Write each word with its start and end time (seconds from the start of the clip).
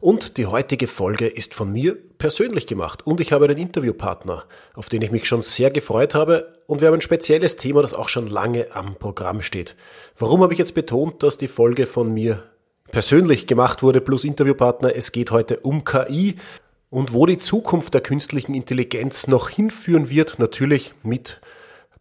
und 0.00 0.36
die 0.36 0.46
heutige 0.46 0.86
Folge 0.86 1.26
ist 1.26 1.54
von 1.54 1.72
mir 1.72 1.96
persönlich 2.18 2.66
gemacht 2.66 3.06
und 3.06 3.20
ich 3.20 3.32
habe 3.32 3.46
einen 3.46 3.58
Interviewpartner, 3.58 4.44
auf 4.74 4.88
den 4.88 5.02
ich 5.02 5.10
mich 5.10 5.26
schon 5.26 5.42
sehr 5.42 5.70
gefreut 5.70 6.14
habe 6.14 6.54
und 6.66 6.80
wir 6.80 6.88
haben 6.88 6.94
ein 6.94 7.00
spezielles 7.00 7.56
Thema, 7.56 7.82
das 7.82 7.94
auch 7.94 8.08
schon 8.08 8.26
lange 8.26 8.68
am 8.74 8.96
Programm 8.96 9.42
steht. 9.42 9.76
Warum 10.18 10.42
habe 10.42 10.52
ich 10.52 10.58
jetzt 10.58 10.74
betont, 10.74 11.22
dass 11.22 11.38
die 11.38 11.48
Folge 11.48 11.86
von 11.86 12.12
mir 12.12 12.42
persönlich 12.90 13.46
gemacht 13.46 13.82
wurde 13.82 14.00
plus 14.00 14.24
Interviewpartner? 14.24 14.94
Es 14.94 15.12
geht 15.12 15.30
heute 15.30 15.58
um 15.60 15.84
KI 15.84 16.36
und 16.90 17.12
wo 17.12 17.26
die 17.26 17.38
Zukunft 17.38 17.94
der 17.94 18.00
künstlichen 18.00 18.54
Intelligenz 18.54 19.26
noch 19.26 19.48
hinführen 19.48 20.10
wird, 20.10 20.38
natürlich 20.38 20.94
mit 21.02 21.40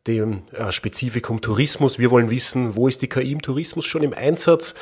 dem 0.07 0.43
äh, 0.51 0.71
Spezifikum 0.71 1.41
Tourismus. 1.41 1.99
Wir 1.99 2.11
wollen 2.11 2.29
wissen, 2.29 2.75
wo 2.75 2.87
ist 2.87 3.01
die 3.01 3.09
KI 3.09 3.31
im 3.31 3.41
Tourismus 3.41 3.85
schon 3.85 4.03
im 4.03 4.13
Einsatz? 4.13 4.75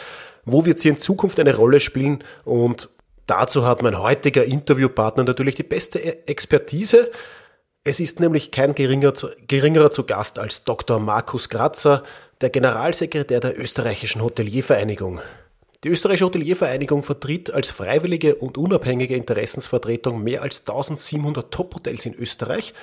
Wo 0.46 0.66
wird 0.66 0.80
sie 0.80 0.90
in 0.90 0.98
Zukunft 0.98 1.40
eine 1.40 1.56
Rolle 1.56 1.80
spielen? 1.80 2.24
Und 2.44 2.90
Dazu 3.28 3.66
hat 3.66 3.82
mein 3.82 4.00
heutiger 4.00 4.44
Interviewpartner 4.44 5.24
natürlich 5.24 5.56
die 5.56 5.64
beste 5.64 6.00
e- 6.00 6.24
Expertise. 6.26 7.10
Es 7.84 8.00
ist 8.00 8.20
nämlich 8.20 8.52
kein 8.52 8.76
geringer, 8.76 9.14
geringerer 9.48 9.92
zu 9.92 10.06
Gast 10.06 10.40
als 10.40 10.64
Dr. 10.64 11.00
Markus 11.00 11.50
Kratzer, 11.50 12.04
der 12.42 12.50
Generalsekretär 12.50 13.40
der 13.40 13.60
österreichischen 13.60 14.22
Hoteliervereinigung. 14.22 15.22
Die 15.84 15.90
österreichische 15.90 16.26
Hoteliervereinigung 16.26 17.04
vertritt 17.04 17.52
als 17.52 17.70
freiwillige 17.70 18.36
und 18.36 18.58
unabhängige 18.58 19.16
Interessensvertretung 19.16 20.24
mehr 20.24 20.42
als 20.42 20.62
1700 20.62 21.52
Top-Hotels 21.52 22.06
in 22.06 22.14
Österreich 22.14 22.74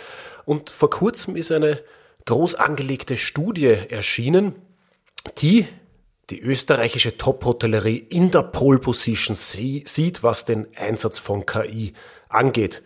und 0.44 0.68
vor 0.68 0.90
kurzem 0.90 1.36
ist 1.36 1.50
eine 1.50 1.80
groß 2.26 2.56
angelegte 2.56 3.16
Studie 3.16 3.74
erschienen, 3.88 4.54
die 5.38 5.66
die 6.30 6.40
österreichische 6.40 7.18
Top-Hotellerie 7.18 7.96
in 7.96 8.30
der 8.30 8.42
Pole-Position 8.42 9.34
sieht, 9.36 10.22
was 10.22 10.44
den 10.44 10.68
Einsatz 10.76 11.18
von 11.18 11.44
KI 11.44 11.92
angeht. 12.28 12.82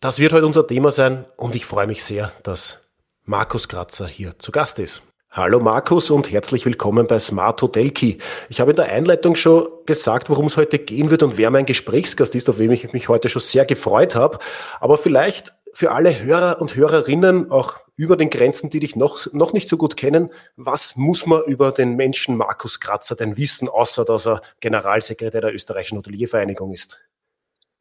Das 0.00 0.18
wird 0.18 0.32
heute 0.32 0.46
unser 0.46 0.66
Thema 0.66 0.90
sein 0.90 1.24
und 1.36 1.54
ich 1.54 1.64
freue 1.64 1.86
mich 1.86 2.04
sehr, 2.04 2.32
dass 2.42 2.80
Markus 3.24 3.68
Kratzer 3.68 4.06
hier 4.06 4.38
zu 4.38 4.52
Gast 4.52 4.78
ist. 4.78 5.02
Hallo 5.30 5.60
Markus 5.60 6.10
und 6.10 6.30
herzlich 6.30 6.66
willkommen 6.66 7.06
bei 7.06 7.18
Smart 7.18 7.62
Hotel 7.62 7.90
Key. 7.92 8.16
Ich 8.48 8.60
habe 8.60 8.72
in 8.72 8.76
der 8.76 8.86
Einleitung 8.86 9.36
schon 9.36 9.68
gesagt, 9.86 10.28
worum 10.28 10.46
es 10.46 10.56
heute 10.56 10.78
gehen 10.78 11.10
wird 11.10 11.22
und 11.22 11.38
wer 11.38 11.50
mein 11.50 11.66
Gesprächsgast 11.66 12.34
ist, 12.34 12.50
auf 12.50 12.58
wen 12.58 12.72
ich 12.72 12.92
mich 12.92 13.08
heute 13.08 13.28
schon 13.28 13.40
sehr 13.40 13.64
gefreut 13.64 14.16
habe. 14.16 14.38
Aber 14.80 14.98
vielleicht 14.98 15.54
für 15.72 15.92
alle 15.92 16.20
Hörer 16.20 16.60
und 16.60 16.74
Hörerinnen, 16.74 17.50
auch 17.50 17.76
über 18.00 18.16
den 18.16 18.30
Grenzen, 18.30 18.70
die 18.70 18.80
dich 18.80 18.96
noch, 18.96 19.30
noch 19.34 19.52
nicht 19.52 19.68
so 19.68 19.76
gut 19.76 19.94
kennen, 19.94 20.30
was 20.56 20.96
muss 20.96 21.26
man 21.26 21.42
über 21.42 21.70
den 21.70 21.96
Menschen 21.96 22.34
Markus 22.34 22.80
Kratzer 22.80 23.14
denn 23.14 23.36
wissen, 23.36 23.68
außer 23.68 24.06
dass 24.06 24.26
er 24.26 24.40
Generalsekretär 24.60 25.42
der 25.42 25.54
österreichischen 25.54 25.98
Hoteliervereinigung 25.98 26.72
ist? 26.72 26.98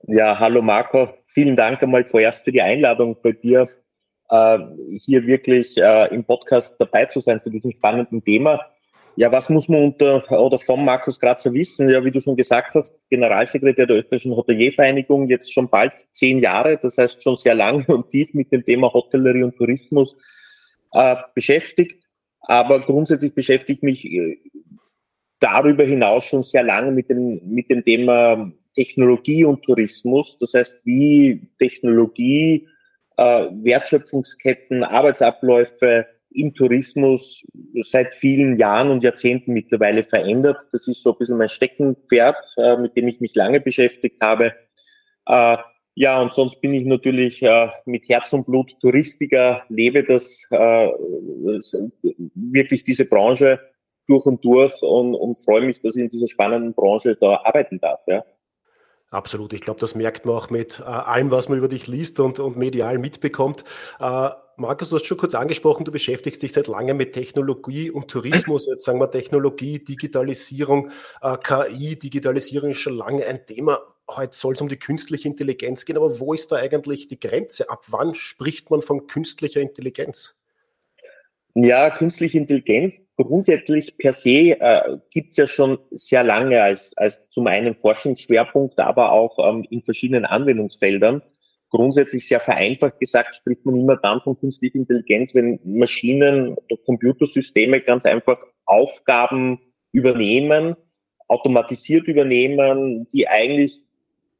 Ja, 0.07 0.37
hallo 0.37 0.61
Marco. 0.61 1.07
Vielen 1.27 1.55
Dank 1.55 1.81
einmal 1.81 2.03
vorerst 2.03 2.43
für 2.43 2.51
die 2.51 2.61
Einladung 2.61 3.15
bei 3.23 3.31
dir, 3.31 3.69
äh, 4.29 4.59
hier 4.99 5.25
wirklich 5.25 5.77
äh, 5.77 6.13
im 6.13 6.25
Podcast 6.25 6.75
dabei 6.79 7.05
zu 7.05 7.21
sein 7.21 7.39
zu 7.39 7.49
diesem 7.49 7.71
spannenden 7.71 8.21
Thema. 8.21 8.59
Ja, 9.19 9.29
was 9.33 9.49
muss 9.49 9.67
man 9.67 9.83
unter 9.83 10.31
oder 10.31 10.57
vom 10.59 10.85
Markus 10.85 11.19
Grazer 11.19 11.51
wissen? 11.51 11.89
Ja, 11.89 12.05
wie 12.05 12.09
du 12.09 12.21
schon 12.21 12.37
gesagt 12.37 12.73
hast, 12.73 12.95
Generalsekretär 13.09 13.85
der 13.85 13.97
österreichischen 13.97 14.33
Hoteliervereinigung, 14.33 15.27
jetzt 15.27 15.51
schon 15.53 15.69
bald 15.69 15.91
zehn 16.11 16.39
Jahre, 16.39 16.77
das 16.77 16.97
heißt 16.97 17.21
schon 17.21 17.35
sehr 17.35 17.53
lange 17.53 17.85
und 17.87 18.09
tief 18.09 18.33
mit 18.33 18.49
dem 18.53 18.63
Thema 18.63 18.93
Hotellerie 18.93 19.43
und 19.43 19.57
Tourismus 19.57 20.15
äh, 20.93 21.17
beschäftigt. 21.35 22.01
Aber 22.43 22.79
grundsätzlich 22.79 23.33
beschäftige 23.35 23.73
ich 23.73 23.81
mich 23.81 24.05
äh, 24.05 24.37
darüber 25.41 25.83
hinaus 25.83 26.23
schon 26.23 26.41
sehr 26.41 26.63
lange 26.63 26.91
mit 26.91 27.09
dem, 27.09 27.41
mit 27.43 27.69
dem 27.69 27.83
Thema 27.83 28.49
Technologie 28.73 29.43
und 29.43 29.61
Tourismus. 29.63 30.37
Das 30.37 30.53
heißt, 30.53 30.79
wie 30.85 31.45
Technologie, 31.59 32.69
äh, 33.17 33.49
Wertschöpfungsketten, 33.51 34.85
Arbeitsabläufe, 34.85 36.07
im 36.31 36.53
Tourismus 36.53 37.43
seit 37.81 38.13
vielen 38.13 38.57
Jahren 38.57 38.89
und 38.89 39.03
Jahrzehnten 39.03 39.53
mittlerweile 39.53 40.03
verändert. 40.03 40.67
Das 40.71 40.87
ist 40.87 41.03
so 41.03 41.13
ein 41.13 41.17
bisschen 41.17 41.37
mein 41.37 41.49
Steckenpferd, 41.49 42.55
äh, 42.57 42.77
mit 42.77 42.95
dem 42.95 43.07
ich 43.07 43.19
mich 43.19 43.35
lange 43.35 43.59
beschäftigt 43.59 44.21
habe. 44.21 44.53
Äh, 45.25 45.57
ja, 45.95 46.21
und 46.21 46.31
sonst 46.31 46.61
bin 46.61 46.73
ich 46.73 46.85
natürlich 46.85 47.41
äh, 47.41 47.69
mit 47.85 48.07
Herz 48.07 48.31
und 48.33 48.45
Blut 48.45 48.79
Touristiker, 48.79 49.63
lebe 49.69 50.03
das 50.03 50.47
wirklich 52.35 52.83
diese 52.83 53.05
Branche 53.05 53.59
durch 54.07 54.25
und 54.25 54.43
durch 54.43 54.81
und, 54.81 55.13
und 55.15 55.43
freue 55.43 55.61
mich, 55.61 55.81
dass 55.81 55.95
ich 55.95 56.03
in 56.03 56.09
dieser 56.09 56.27
spannenden 56.27 56.73
Branche 56.73 57.15
da 57.15 57.41
arbeiten 57.43 57.79
darf. 57.79 58.01
Ja. 58.07 58.23
Absolut. 59.11 59.53
Ich 59.53 59.61
glaube, 59.61 59.79
das 59.79 59.95
merkt 59.95 60.25
man 60.25 60.35
auch 60.35 60.49
mit 60.49 60.79
äh, 60.79 60.83
allem, 60.83 61.31
was 61.31 61.49
man 61.49 61.57
über 61.57 61.67
dich 61.67 61.87
liest 61.87 62.19
und, 62.19 62.39
und 62.39 62.57
medial 62.57 62.99
mitbekommt. 62.99 63.63
Äh, 63.99 64.29
Markus, 64.59 64.89
du 64.89 64.97
hast 64.97 65.05
schon 65.05 65.17
kurz 65.17 65.35
angesprochen, 65.35 65.85
du 65.85 65.91
beschäftigst 65.91 66.43
dich 66.43 66.51
seit 66.51 66.67
langem 66.67 66.97
mit 66.97 67.13
Technologie 67.13 67.89
und 67.89 68.09
Tourismus. 68.09 68.67
Jetzt 68.67 68.83
sagen 68.83 68.99
wir 68.99 69.09
Technologie, 69.09 69.79
Digitalisierung, 69.79 70.91
äh, 71.21 71.37
KI. 71.37 71.97
Digitalisierung 71.97 72.71
ist 72.71 72.79
schon 72.79 72.97
lange 72.97 73.25
ein 73.25 73.45
Thema. 73.45 73.79
Heute 74.09 74.35
soll 74.35 74.55
es 74.55 74.61
um 74.61 74.67
die 74.67 74.75
künstliche 74.75 75.29
Intelligenz 75.29 75.85
gehen. 75.85 75.95
Aber 75.95 76.19
wo 76.19 76.33
ist 76.33 76.51
da 76.51 76.57
eigentlich 76.57 77.07
die 77.07 77.19
Grenze? 77.19 77.69
Ab 77.69 77.85
wann 77.87 78.13
spricht 78.15 78.69
man 78.69 78.81
von 78.81 79.07
künstlicher 79.07 79.61
Intelligenz? 79.61 80.35
Ja, 81.55 81.89
künstliche 81.89 82.37
Intelligenz 82.37 83.01
grundsätzlich 83.15 83.97
per 83.97 84.11
se 84.11 84.59
äh, 84.59 84.97
gibt 85.09 85.31
es 85.31 85.37
ja 85.37 85.47
schon 85.47 85.79
sehr 85.89 86.25
lange 86.25 86.61
als, 86.61 86.93
als 86.97 87.27
zum 87.29 87.47
einen 87.47 87.75
Forschungsschwerpunkt, 87.75 88.77
aber 88.77 89.13
auch 89.13 89.39
ähm, 89.39 89.65
in 89.69 89.81
verschiedenen 89.81 90.25
Anwendungsfeldern. 90.25 91.21
Grundsätzlich 91.69 92.27
sehr 92.27 92.39
vereinfacht 92.39 92.99
gesagt 92.99 93.35
spricht 93.35 93.65
man 93.65 93.75
immer 93.75 93.97
dann 93.97 94.21
von 94.21 94.39
künstlicher 94.39 94.75
Intelligenz, 94.75 95.35
wenn 95.35 95.59
Maschinen 95.63 96.53
oder 96.53 96.77
Computersysteme 96.85 97.81
ganz 97.81 98.05
einfach 98.05 98.39
Aufgaben 98.65 99.59
übernehmen, 99.91 100.75
automatisiert 101.27 102.07
übernehmen, 102.07 103.07
die 103.11 103.27
eigentlich 103.27 103.81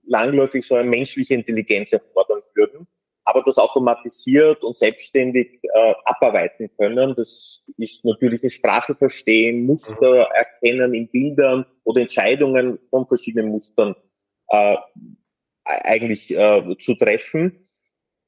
langläufig 0.05 0.65
so 0.65 0.75
eine 0.75 0.89
menschliche 0.89 1.35
Intelligenz 1.35 1.93
erfordern 1.93 2.41
würden 2.55 2.87
aber 3.29 3.43
das 3.43 3.59
automatisiert 3.59 4.63
und 4.63 4.75
selbstständig 4.75 5.59
äh, 5.61 5.93
abarbeiten 6.03 6.69
können. 6.77 7.13
Das 7.15 7.63
ist 7.77 8.03
natürliche 8.03 8.49
Sprache 8.49 8.95
verstehen, 8.95 9.67
Muster 9.67 10.21
mhm. 10.21 10.33
erkennen 10.33 10.93
in 10.95 11.07
Bildern 11.09 11.65
oder 11.83 12.01
Entscheidungen 12.01 12.79
von 12.89 13.05
verschiedenen 13.05 13.51
Mustern 13.51 13.95
äh, 14.49 14.77
eigentlich 15.69 16.31
äh, 16.31 16.75
zu 16.79 16.95
treffen. 16.95 17.63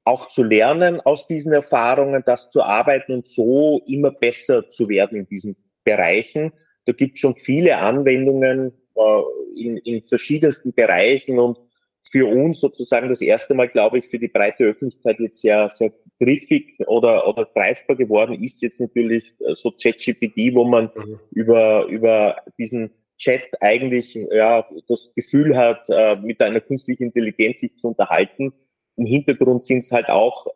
Auch 0.03 0.29
zu 0.29 0.43
lernen 0.43 0.99
aus 1.01 1.27
diesen 1.27 1.53
Erfahrungen, 1.53 2.23
das 2.25 2.49
zu 2.49 2.61
arbeiten 2.63 3.13
und 3.13 3.27
so 3.27 3.81
immer 3.85 4.11
besser 4.11 4.67
zu 4.69 4.89
werden 4.89 5.19
in 5.19 5.25
diesen 5.27 5.55
Bereichen. 5.83 6.51
Da 6.85 6.93
gibt 6.93 7.15
es 7.15 7.21
schon 7.21 7.35
viele 7.35 7.77
Anwendungen 7.77 8.73
äh, 8.95 9.21
in, 9.55 9.77
in 9.77 10.01
verschiedensten 10.01 10.73
Bereichen 10.73 11.39
und 11.39 11.57
für 12.03 12.25
uns 12.25 12.59
sozusagen 12.59 13.09
das 13.09 13.21
erste 13.21 13.53
Mal, 13.53 13.69
glaube 13.69 13.99
ich, 13.99 14.07
für 14.07 14.17
die 14.17 14.27
breite 14.27 14.63
Öffentlichkeit 14.63 15.19
jetzt 15.19 15.41
sehr, 15.41 15.69
sehr 15.69 15.93
griffig 16.19 16.77
oder, 16.87 17.27
oder 17.27 17.45
greifbar 17.45 17.95
geworden 17.95 18.43
ist 18.43 18.61
jetzt 18.61 18.79
natürlich 18.79 19.33
äh, 19.39 19.55
so 19.55 19.71
ChatGPT, 19.71 20.53
wo 20.53 20.63
man 20.63 20.91
mhm. 20.95 21.19
über, 21.31 21.85
über 21.85 22.37
diesen 22.57 22.91
Chat 23.21 23.61
eigentlich 23.61 24.15
ja, 24.15 24.67
das 24.87 25.13
Gefühl 25.13 25.55
hat, 25.55 25.85
äh, 25.89 26.15
mit 26.15 26.41
einer 26.41 26.59
künstlichen 26.59 27.03
Intelligenz 27.03 27.59
sich 27.59 27.77
zu 27.77 27.89
unterhalten. 27.89 28.51
Im 28.97 29.05
Hintergrund 29.05 29.63
sind 29.63 29.77
es 29.77 29.91
halt 29.91 30.09
auch 30.09 30.47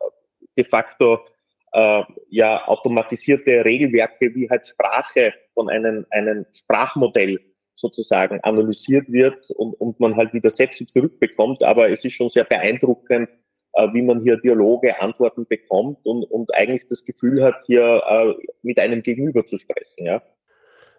de 0.56 0.64
facto 0.64 1.20
äh, 1.72 2.02
ja 2.28 2.66
automatisierte 2.66 3.64
Regelwerke 3.64 4.34
wie 4.34 4.50
halt 4.50 4.66
Sprache 4.66 5.32
von 5.54 5.68
einem, 5.68 6.06
einem 6.10 6.44
Sprachmodell 6.52 7.38
sozusagen 7.74 8.40
analysiert 8.40 9.12
wird 9.12 9.50
und, 9.50 9.74
und 9.74 10.00
man 10.00 10.16
halt 10.16 10.32
wieder 10.32 10.50
Sätze 10.50 10.86
zurückbekommt. 10.86 11.62
Aber 11.62 11.88
es 11.88 12.04
ist 12.04 12.14
schon 12.14 12.30
sehr 12.30 12.44
beeindruckend, 12.44 13.30
äh, 13.74 13.88
wie 13.92 14.02
man 14.02 14.22
hier 14.22 14.38
Dialoge, 14.38 15.00
Antworten 15.00 15.46
bekommt 15.46 16.04
und, 16.04 16.24
und 16.24 16.52
eigentlich 16.56 16.88
das 16.88 17.04
Gefühl 17.04 17.44
hat, 17.44 17.62
hier 17.66 18.02
äh, 18.08 18.34
mit 18.62 18.80
einem 18.80 19.02
Gegenüber 19.02 19.46
zu 19.46 19.56
sprechen. 19.56 20.04
Ja. 20.04 20.22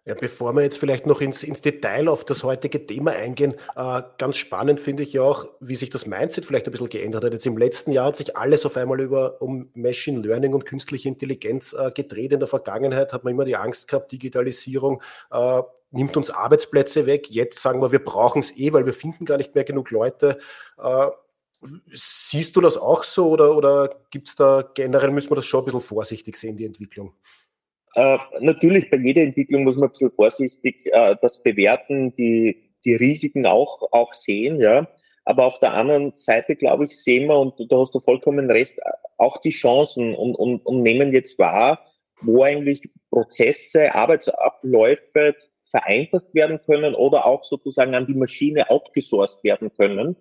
Ja, 0.07 0.15
bevor 0.15 0.54
wir 0.56 0.62
jetzt 0.62 0.80
vielleicht 0.80 1.06
noch 1.06 1.19
ins, 1.19 1.44
ins 1.44 1.59
Detail 1.59 2.07
auf 2.07 2.24
das 2.24 2.45
heutige 2.45 2.88
Thema 2.88 3.12
eingehen, 3.12 3.56
äh, 3.75 4.01
ganz 4.18 4.38
spannend 4.38 4.80
finde 4.80 5.04
ich 5.04 5.12
ja 5.12 5.21
auch, 5.21 5.50
wie 5.59 5.75
sich 5.75 5.89
das 5.89 6.06
Mindset 6.06 6.45
vielleicht 6.45 6.65
ein 6.65 6.71
bisschen 6.71 6.88
geändert 6.88 7.25
hat. 7.25 7.33
Jetzt 7.33 7.45
im 7.45 7.57
letzten 7.57 7.92
Jahr 7.92 8.06
hat 8.06 8.15
sich 8.15 8.38
alles 8.38 8.65
auf 8.65 8.77
einmal 8.77 9.01
über 9.01 9.42
um 9.42 9.69
Machine 9.74 10.21
Learning 10.21 10.54
und 10.54 10.65
künstliche 10.65 11.09
Intelligenz 11.09 11.74
äh, 11.74 11.92
gedreht. 11.92 12.31
In 12.31 12.39
der 12.39 12.48
Vergangenheit 12.48 13.12
hat 13.12 13.25
man 13.25 13.33
immer 13.33 13.44
die 13.44 13.57
Angst 13.57 13.89
gehabt, 13.89 14.13
Digitalisierung 14.13 15.01
äh, 15.30 15.62
nimmt 15.92 16.15
uns 16.15 16.30
Arbeitsplätze 16.30 17.06
weg. 17.06 17.30
Jetzt 17.30 17.62
sagen 17.62 17.81
wir, 17.81 17.92
wir 17.92 18.04
brauchen 18.04 18.39
es 18.39 18.56
eh, 18.56 18.71
weil 18.71 18.86
wir 18.86 18.94
finden 18.94 19.25
gar 19.25 19.36
nicht 19.36 19.56
mehr 19.56 19.65
genug 19.65 19.92
Leute. 19.92 20.38
Äh, 20.81 21.07
siehst 21.88 22.56
du 22.56 22.62
das 22.62 22.77
auch 22.77 23.04
so 23.04 23.27
oder, 23.30 23.57
oder 23.57 23.94
gibt 24.09 24.30
es 24.30 24.36
da 24.36 24.63
generell, 24.74 25.12
müssen 25.12 25.31
wir 25.31 25.36
das 25.36 25.45
schon 25.45 25.63
ein 25.63 25.65
bisschen 25.65 25.81
vorsichtig 25.81 26.38
sehen, 26.38 26.56
die 26.56 26.65
Entwicklung? 26.65 27.13
Äh, 27.95 28.18
natürlich, 28.42 28.89
bei 28.89 28.98
jeder 28.98 29.22
Entwicklung 29.22 29.63
muss 29.63 29.75
man 29.75 29.89
ein 29.89 29.92
bisschen 29.92 30.12
vorsichtig 30.12 30.86
äh, 30.92 31.16
das 31.22 31.42
bewerten, 31.42 32.13
die, 32.16 32.72
die 32.86 32.95
Risiken 32.95 33.45
auch, 33.45 33.81
auch 33.92 34.13
sehen, 34.13 34.60
ja. 34.60 34.88
Aber 35.25 35.45
auf 35.45 35.60
der 35.60 35.74
anderen 35.74 36.13
Seite, 36.16 36.56
glaube 36.56 36.86
ich, 36.86 37.01
sehen 37.01 37.28
wir, 37.28 37.38
und 37.38 37.56
da 37.69 37.78
hast 37.78 37.94
du 37.94 38.00
vollkommen 38.00 38.50
recht, 38.50 38.75
auch 39.18 39.42
die 39.42 39.50
Chancen 39.50 40.16
und, 40.16 40.36
und, 40.36 40.66
und 40.66 40.84
nehmen 40.84 41.12
jetzt 41.12 41.38
wahr, 41.38 41.84
wo 42.22 42.44
eigentlich 42.44 42.81
Prozesse, 43.10 43.94
Arbeitsabläufe 43.94 45.36
vereinfacht 45.69 46.33
werden 46.33 46.62
können 46.66 46.95
oder 46.95 47.25
auch 47.25 47.44
sozusagen 47.44 47.94
an 47.94 48.07
die 48.07 48.13
Maschine 48.13 48.69
outgesourced 48.69 49.44
werden 49.44 49.72
können. 49.74 50.16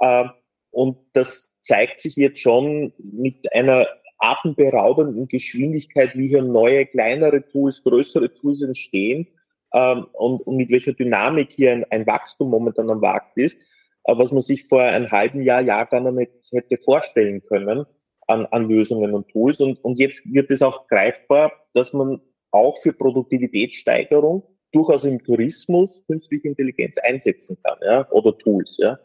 Äh, 0.00 0.24
und 0.70 0.98
das 1.12 1.56
zeigt 1.60 2.00
sich 2.00 2.16
jetzt 2.16 2.40
schon 2.40 2.92
mit 2.98 3.52
einer 3.54 3.86
atemberaubenden 4.20 5.28
Geschwindigkeit, 5.28 6.16
wie 6.16 6.28
hier 6.28 6.42
neue, 6.42 6.86
kleinere 6.86 7.46
Tools, 7.48 7.82
größere 7.82 8.32
Tools 8.34 8.62
entstehen 8.62 9.26
ähm, 9.72 10.06
und, 10.12 10.40
und 10.46 10.56
mit 10.56 10.70
welcher 10.70 10.92
Dynamik 10.92 11.50
hier 11.52 11.72
ein, 11.72 11.84
ein 11.90 12.06
Wachstum 12.06 12.50
momentan 12.50 12.90
am 12.90 13.00
Markt 13.00 13.36
ist, 13.38 13.62
äh, 14.04 14.16
was 14.16 14.32
man 14.32 14.40
sich 14.42 14.68
vor 14.68 14.82
einem 14.82 15.10
halben 15.10 15.42
Jahr, 15.42 15.60
Jahr 15.60 15.86
gar 15.86 16.00
nicht 16.12 16.32
hätte 16.52 16.78
vorstellen 16.78 17.42
können 17.42 17.84
an, 18.26 18.46
an 18.46 18.68
Lösungen 18.68 19.14
und 19.14 19.28
Tools. 19.28 19.60
Und, 19.60 19.82
und 19.84 19.98
jetzt 19.98 20.22
wird 20.32 20.50
es 20.50 20.62
auch 20.62 20.86
greifbar, 20.86 21.52
dass 21.74 21.92
man 21.92 22.20
auch 22.50 22.78
für 22.78 22.92
Produktivitätssteigerung 22.92 24.42
durchaus 24.72 25.04
im 25.04 25.22
Tourismus 25.22 26.04
künstliche 26.06 26.48
Intelligenz 26.48 26.98
einsetzen 26.98 27.58
kann, 27.62 27.78
ja, 27.82 28.08
oder 28.10 28.36
Tools, 28.36 28.76
ja. 28.78 28.98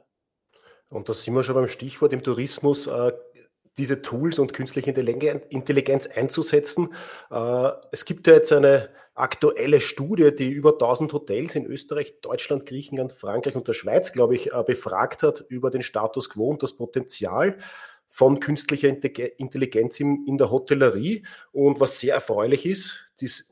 Und 0.91 1.09
da 1.09 1.13
sind 1.13 1.33
wir 1.33 1.43
schon 1.43 1.55
beim 1.55 1.67
Stichwort 1.67 2.13
im 2.13 2.21
Tourismus. 2.21 2.85
Äh, 2.85 3.11
diese 3.77 4.01
Tools 4.01 4.39
und 4.39 4.53
künstliche 4.53 4.91
Intelligenz 4.91 6.07
einzusetzen. 6.07 6.93
Äh, 7.29 7.71
es 7.91 8.05
gibt 8.05 8.27
ja 8.27 8.33
jetzt 8.33 8.51
eine 8.51 8.89
aktuelle 9.13 9.79
Studie, 9.79 10.35
die 10.35 10.49
über 10.49 10.73
1000 10.73 11.13
Hotels 11.13 11.55
in 11.55 11.65
Österreich, 11.65 12.21
Deutschland, 12.21 12.65
Griechenland, 12.65 13.13
Frankreich 13.13 13.55
und 13.55 13.67
der 13.67 13.73
Schweiz, 13.73 14.11
glaube 14.11 14.35
ich, 14.35 14.53
äh, 14.53 14.63
befragt 14.63 15.23
hat 15.23 15.45
über 15.49 15.71
den 15.71 15.81
Status 15.81 16.29
quo 16.29 16.49
und 16.49 16.63
das 16.63 16.73
Potenzial 16.73 17.57
von 18.07 18.39
künstlicher 18.39 18.87
Intelligenz 18.87 19.99
in 19.99 20.37
der 20.37 20.51
Hotellerie. 20.51 21.25
Und 21.51 21.79
was 21.79 21.99
sehr 21.99 22.13
erfreulich 22.15 22.65
ist, 22.65 22.99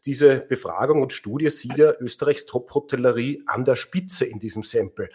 diese 0.05 0.39
Befragung 0.39 1.01
und 1.01 1.11
Studie 1.11 1.49
sieht 1.49 1.77
ja 1.77 1.93
Österreichs 1.99 2.45
Top-Hotellerie 2.45 3.43
an 3.45 3.65
der 3.65 3.75
Spitze 3.75 4.25
in 4.25 4.39
diesem 4.39 4.63
Sample 4.63 5.09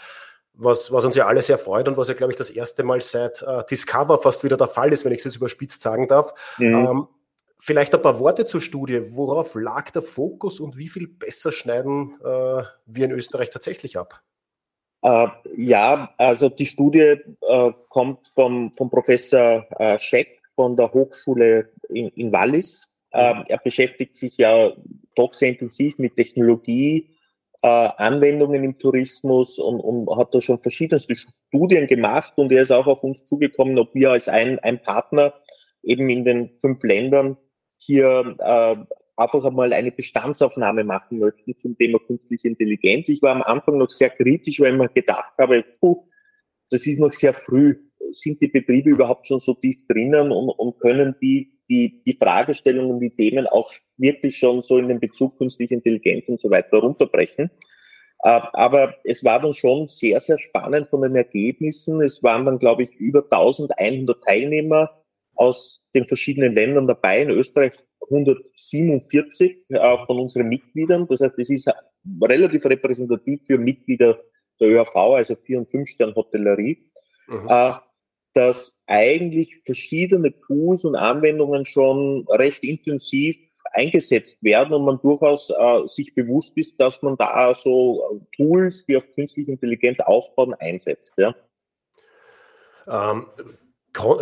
was, 0.58 0.92
was 0.92 1.04
uns 1.04 1.16
ja 1.16 1.26
alle 1.26 1.40
sehr 1.40 1.56
freut 1.56 1.88
und 1.88 1.96
was 1.96 2.08
ja, 2.08 2.14
glaube 2.14 2.32
ich, 2.32 2.36
das 2.36 2.50
erste 2.50 2.82
Mal 2.82 3.00
seit 3.00 3.42
äh, 3.42 3.62
Discover 3.70 4.18
fast 4.18 4.42
wieder 4.42 4.56
der 4.56 4.66
Fall 4.66 4.92
ist, 4.92 5.04
wenn 5.04 5.12
ich 5.12 5.20
es 5.20 5.24
jetzt 5.24 5.36
überspitzt 5.36 5.80
sagen 5.80 6.08
darf. 6.08 6.34
Mhm. 6.58 6.74
Ähm, 6.74 7.08
vielleicht 7.58 7.94
ein 7.94 8.02
paar 8.02 8.18
Worte 8.18 8.44
zur 8.44 8.60
Studie. 8.60 9.14
Worauf 9.14 9.54
lag 9.54 9.90
der 9.90 10.02
Fokus 10.02 10.58
und 10.58 10.76
wie 10.76 10.88
viel 10.88 11.06
besser 11.06 11.52
schneiden 11.52 12.18
äh, 12.22 12.62
wir 12.86 13.04
in 13.04 13.12
Österreich 13.12 13.50
tatsächlich 13.50 13.96
ab? 13.96 14.20
Äh, 15.02 15.28
ja, 15.54 16.12
also 16.18 16.48
die 16.48 16.66
Studie 16.66 17.16
äh, 17.40 17.72
kommt 17.88 18.26
vom, 18.34 18.72
vom 18.72 18.90
Professor 18.90 19.64
äh, 19.78 19.96
Scheck 20.00 20.42
von 20.56 20.76
der 20.76 20.92
Hochschule 20.92 21.70
in, 21.88 22.08
in 22.08 22.32
Wallis. 22.32 22.94
Mhm. 23.10 23.44
er 23.48 23.56
beschäftigt 23.64 24.14
sich 24.14 24.36
ja 24.36 24.70
doch 25.14 25.32
sehr 25.32 25.48
intensiv 25.48 25.96
mit 25.96 26.14
Technologie, 26.14 27.08
Anwendungen 27.66 28.62
im 28.62 28.78
Tourismus 28.78 29.58
und, 29.58 29.80
und 29.80 30.16
hat 30.16 30.32
da 30.32 30.40
schon 30.40 30.62
verschiedenste 30.62 31.16
Studien 31.16 31.86
gemacht 31.86 32.34
und 32.36 32.52
er 32.52 32.62
ist 32.62 32.70
auch 32.70 32.86
auf 32.86 33.02
uns 33.02 33.24
zugekommen, 33.24 33.78
ob 33.78 33.94
wir 33.94 34.12
als 34.12 34.28
ein, 34.28 34.58
ein 34.60 34.80
Partner 34.80 35.34
eben 35.82 36.08
in 36.08 36.24
den 36.24 36.56
fünf 36.56 36.82
Ländern 36.84 37.36
hier 37.78 38.36
äh, 38.38 38.76
einfach 39.16 39.44
einmal 39.44 39.72
eine 39.72 39.90
Bestandsaufnahme 39.90 40.84
machen 40.84 41.18
möchten 41.18 41.56
zum 41.56 41.76
Thema 41.76 41.98
künstliche 41.98 42.48
Intelligenz. 42.48 43.08
Ich 43.08 43.22
war 43.22 43.34
am 43.34 43.42
Anfang 43.42 43.78
noch 43.78 43.90
sehr 43.90 44.10
kritisch, 44.10 44.60
weil 44.60 44.72
ich 44.72 44.78
mir 44.78 44.88
gedacht 44.88 45.32
habe, 45.38 45.64
puh, 45.80 46.06
das 46.70 46.86
ist 46.86 47.00
noch 47.00 47.12
sehr 47.12 47.32
früh. 47.32 47.74
Sind 48.12 48.40
die 48.40 48.48
Betriebe 48.48 48.90
überhaupt 48.90 49.26
schon 49.26 49.38
so 49.38 49.54
tief 49.54 49.86
drinnen 49.88 50.30
und, 50.30 50.50
und 50.50 50.78
können 50.78 51.16
die 51.20 51.57
die, 51.68 52.02
die 52.04 52.14
Fragestellungen 52.14 52.92
und 52.92 53.00
die 53.00 53.14
Themen 53.14 53.46
auch 53.46 53.70
wirklich 53.96 54.38
schon 54.38 54.62
so 54.62 54.78
in 54.78 54.88
den 54.88 55.00
Bezug 55.00 55.36
künstliche 55.38 55.74
Intelligenz 55.74 56.28
und 56.28 56.40
so 56.40 56.50
weiter 56.50 56.78
runterbrechen. 56.78 57.50
Äh, 58.24 58.40
aber 58.52 58.94
es 59.04 59.24
war 59.24 59.40
dann 59.40 59.52
schon 59.52 59.86
sehr, 59.86 60.20
sehr 60.20 60.38
spannend 60.38 60.88
von 60.88 61.02
den 61.02 61.14
Ergebnissen. 61.14 62.00
Es 62.02 62.22
waren 62.22 62.46
dann, 62.46 62.58
glaube 62.58 62.82
ich, 62.82 62.92
über 62.96 63.22
1100 63.22 64.22
Teilnehmer 64.24 64.90
aus 65.34 65.86
den 65.94 66.06
verschiedenen 66.06 66.54
Ländern 66.54 66.86
dabei. 66.86 67.22
In 67.22 67.30
Österreich 67.30 67.72
147 68.10 69.70
äh, 69.70 69.96
von 70.06 70.20
unseren 70.20 70.48
Mitgliedern. 70.48 71.06
Das 71.06 71.20
heißt, 71.20 71.38
es 71.38 71.50
ist 71.50 71.70
relativ 72.22 72.64
repräsentativ 72.64 73.42
für 73.46 73.58
Mitglieder 73.58 74.18
der 74.60 74.68
ÖHV, 74.68 74.96
also 74.96 75.36
Vier- 75.36 75.58
und 75.58 75.70
Fünf-Stern-Hotellerie. 75.70 76.90
Mhm. 77.28 77.48
Äh, 78.38 78.48
dass 78.48 78.78
eigentlich 78.86 79.62
verschiedene 79.64 80.32
Tools 80.46 80.84
und 80.84 80.94
Anwendungen 80.94 81.64
schon 81.64 82.24
recht 82.28 82.62
intensiv 82.62 83.36
eingesetzt 83.72 84.42
werden 84.42 84.72
und 84.72 84.84
man 84.84 85.00
durchaus 85.02 85.50
äh, 85.50 85.86
sich 85.86 86.14
bewusst 86.14 86.56
ist, 86.56 86.80
dass 86.80 87.02
man 87.02 87.16
da 87.16 87.54
so 87.54 88.26
Tools, 88.34 88.86
die 88.86 88.96
auf 88.96 89.04
künstliche 89.14 89.52
Intelligenz 89.52 90.00
aufbauen, 90.00 90.54
einsetzt. 90.54 91.18
Ja. 91.18 91.34
Ähm, 92.86 93.26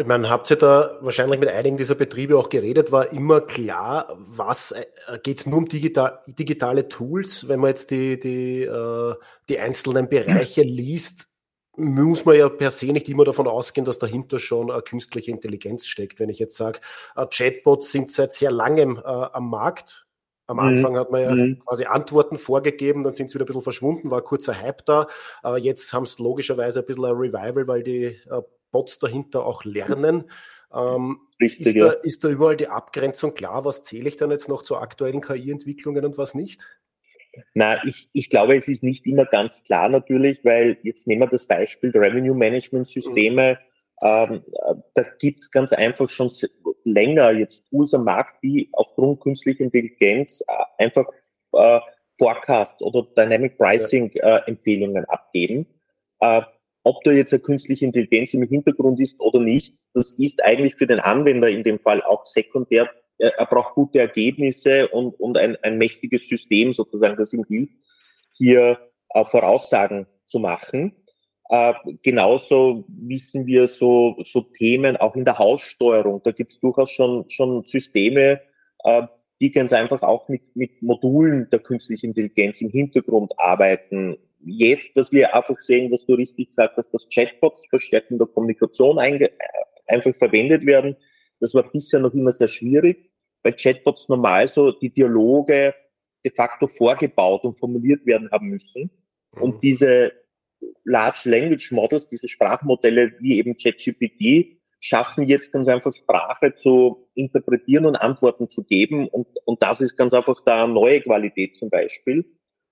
meine, 0.06 0.30
habt 0.30 0.50
ihr 0.50 0.56
da 0.56 0.98
wahrscheinlich 1.02 1.38
mit 1.38 1.50
einigen 1.50 1.76
dieser 1.76 1.94
Betriebe 1.94 2.38
auch 2.38 2.48
geredet, 2.48 2.90
war 2.90 3.12
immer 3.12 3.42
klar, 3.42 4.16
was 4.18 4.72
äh, 4.72 4.86
geht 5.22 5.40
es 5.40 5.46
nur 5.46 5.58
um 5.58 5.66
digital, 5.66 6.22
digitale 6.26 6.88
Tools, 6.88 7.48
wenn 7.48 7.60
man 7.60 7.68
jetzt 7.68 7.90
die, 7.90 8.18
die, 8.18 8.62
äh, 8.62 9.14
die 9.48 9.58
einzelnen 9.60 10.08
Bereiche 10.08 10.62
liest, 10.62 11.28
muss 11.76 12.24
man 12.24 12.36
ja 12.36 12.48
per 12.48 12.70
se 12.70 12.86
nicht 12.86 13.08
immer 13.08 13.24
davon 13.24 13.46
ausgehen, 13.46 13.84
dass 13.84 13.98
dahinter 13.98 14.38
schon 14.38 14.70
eine 14.70 14.82
künstliche 14.82 15.30
Intelligenz 15.30 15.86
steckt. 15.86 16.20
Wenn 16.20 16.28
ich 16.28 16.38
jetzt 16.38 16.56
sage, 16.56 16.80
äh, 17.16 17.26
Chatbots 17.26 17.90
sind 17.90 18.12
seit 18.12 18.32
sehr 18.32 18.50
langem 18.50 18.98
äh, 18.98 19.02
am 19.02 19.50
Markt. 19.50 20.06
Am 20.48 20.60
Anfang 20.60 20.92
mhm. 20.92 20.98
hat 20.98 21.10
man 21.10 21.22
ja 21.22 21.34
mhm. 21.34 21.58
quasi 21.66 21.86
Antworten 21.86 22.38
vorgegeben, 22.38 23.02
dann 23.02 23.14
sind 23.14 23.30
sie 23.30 23.34
wieder 23.34 23.44
ein 23.44 23.48
bisschen 23.48 23.62
verschwunden, 23.62 24.12
war 24.12 24.22
kurzer 24.22 24.60
Hype 24.60 24.84
da. 24.86 25.08
Äh, 25.44 25.56
jetzt 25.58 25.92
haben 25.92 26.04
es 26.04 26.18
logischerweise 26.18 26.80
ein 26.80 26.86
bisschen 26.86 27.04
ein 27.04 27.16
Revival, 27.16 27.66
weil 27.66 27.82
die 27.82 28.04
äh, 28.04 28.42
Bots 28.70 28.98
dahinter 28.98 29.44
auch 29.44 29.64
lernen. 29.64 30.30
Ähm, 30.72 31.20
Richtig, 31.40 31.66
ist, 31.66 31.74
ja. 31.74 31.86
da, 31.86 31.92
ist 31.92 32.22
da 32.22 32.28
überall 32.28 32.56
die 32.56 32.68
Abgrenzung 32.68 33.34
klar? 33.34 33.64
Was 33.64 33.82
zähle 33.82 34.08
ich 34.08 34.16
dann 34.16 34.30
jetzt 34.30 34.48
noch 34.48 34.62
zu 34.62 34.76
aktuellen 34.76 35.20
KI-Entwicklungen 35.20 36.04
und 36.04 36.16
was 36.16 36.34
nicht? 36.34 36.66
Na, 37.54 37.84
ich, 37.84 38.08
ich 38.12 38.30
glaube, 38.30 38.56
es 38.56 38.68
ist 38.68 38.82
nicht 38.82 39.06
immer 39.06 39.24
ganz 39.24 39.64
klar 39.64 39.88
natürlich, 39.88 40.44
weil 40.44 40.78
jetzt 40.82 41.06
nehmen 41.06 41.22
wir 41.22 41.28
das 41.28 41.46
Beispiel 41.46 41.92
der 41.92 42.02
Revenue 42.02 42.34
Management 42.34 42.86
Systeme. 42.86 43.58
Ähm, 44.02 44.42
da 44.94 45.02
gibt 45.18 45.40
es 45.40 45.50
ganz 45.50 45.72
einfach 45.72 46.08
schon 46.08 46.30
länger 46.84 47.32
jetzt 47.32 47.68
Tools 47.70 47.94
am 47.94 48.04
Markt, 48.04 48.42
die 48.42 48.68
aufgrund 48.72 49.20
künstlicher 49.20 49.64
Intelligenz 49.64 50.42
äh, 50.46 50.84
einfach 50.84 51.06
äh, 51.52 51.80
Forecasts 52.18 52.82
oder 52.82 53.06
Dynamic 53.16 53.58
Pricing 53.58 54.10
äh, 54.14 54.40
Empfehlungen 54.46 55.04
abgeben. 55.06 55.66
Äh, 56.20 56.42
ob 56.82 57.02
da 57.04 57.10
jetzt 57.10 57.32
eine 57.32 57.40
künstliche 57.40 57.84
Intelligenz 57.84 58.32
im 58.34 58.42
Hintergrund 58.44 59.00
ist 59.00 59.18
oder 59.18 59.40
nicht, 59.40 59.74
das 59.92 60.12
ist 60.12 60.44
eigentlich 60.44 60.76
für 60.76 60.86
den 60.86 61.00
Anwender 61.00 61.48
in 61.48 61.64
dem 61.64 61.80
Fall 61.80 62.00
auch 62.02 62.24
sekundär 62.26 62.88
er 63.18 63.46
braucht 63.46 63.74
gute 63.74 63.98
Ergebnisse 63.98 64.88
und, 64.88 65.18
und 65.20 65.38
ein, 65.38 65.56
ein 65.62 65.78
mächtiges 65.78 66.28
System 66.28 66.72
sozusagen, 66.72 67.16
das 67.16 67.32
ihm 67.32 67.44
hilft, 67.48 67.78
hier 68.32 68.78
äh, 69.10 69.24
Voraussagen 69.24 70.06
zu 70.24 70.38
machen. 70.38 70.92
Äh, 71.48 71.74
genauso 72.02 72.84
wissen 72.88 73.46
wir 73.46 73.68
so, 73.68 74.16
so 74.22 74.42
Themen 74.42 74.96
auch 74.96 75.14
in 75.14 75.24
der 75.24 75.38
Haussteuerung. 75.38 76.20
Da 76.24 76.32
gibt 76.32 76.52
es 76.52 76.60
durchaus 76.60 76.90
schon, 76.90 77.28
schon 77.30 77.62
Systeme, 77.62 78.40
äh, 78.84 79.02
die 79.40 79.52
ganz 79.52 79.72
einfach 79.72 80.02
auch 80.02 80.28
mit, 80.28 80.42
mit 80.56 80.82
Modulen 80.82 81.48
der 81.50 81.60
künstlichen 81.60 82.06
Intelligenz 82.06 82.60
im 82.60 82.70
Hintergrund 82.70 83.32
arbeiten. 83.38 84.16
Jetzt, 84.44 84.96
dass 84.96 85.12
wir 85.12 85.34
einfach 85.34 85.58
sehen, 85.58 85.90
was 85.92 86.04
du 86.06 86.14
richtig 86.14 86.50
gesagt 86.50 86.76
hast, 86.76 86.92
dass 86.92 87.08
Chatbots 87.12 87.66
verstärkt 87.68 88.10
in 88.10 88.18
der 88.18 88.26
Kommunikation 88.26 88.98
einge 88.98 89.30
einfach 89.88 90.14
verwendet 90.16 90.66
werden, 90.66 90.96
das 91.40 91.54
war 91.54 91.70
bisher 91.70 92.00
noch 92.00 92.14
immer 92.14 92.32
sehr 92.32 92.48
schwierig, 92.48 93.10
weil 93.42 93.54
Chatbots 93.54 94.08
normal 94.08 94.48
so 94.48 94.72
die 94.72 94.90
Dialoge 94.90 95.74
de 96.24 96.32
facto 96.34 96.66
vorgebaut 96.66 97.44
und 97.44 97.58
formuliert 97.58 98.04
werden 98.04 98.30
haben 98.30 98.48
müssen. 98.48 98.90
Mhm. 99.34 99.42
Und 99.42 99.62
diese 99.62 100.12
Large 100.84 101.28
Language 101.28 101.72
Models, 101.72 102.08
diese 102.08 102.28
Sprachmodelle 102.28 103.12
wie 103.20 103.38
eben 103.38 103.56
ChatGPT, 103.56 104.56
schaffen 104.80 105.24
jetzt 105.24 105.52
ganz 105.52 105.68
einfach 105.68 105.92
Sprache 105.94 106.54
zu 106.54 107.08
interpretieren 107.14 107.86
und 107.86 107.96
Antworten 107.96 108.48
zu 108.48 108.64
geben. 108.64 109.08
Und, 109.08 109.26
und 109.44 109.62
das 109.62 109.80
ist 109.80 109.96
ganz 109.96 110.12
einfach 110.12 110.40
da 110.44 110.66
neue 110.66 111.00
Qualität 111.00 111.56
zum 111.56 111.70
Beispiel. 111.70 112.24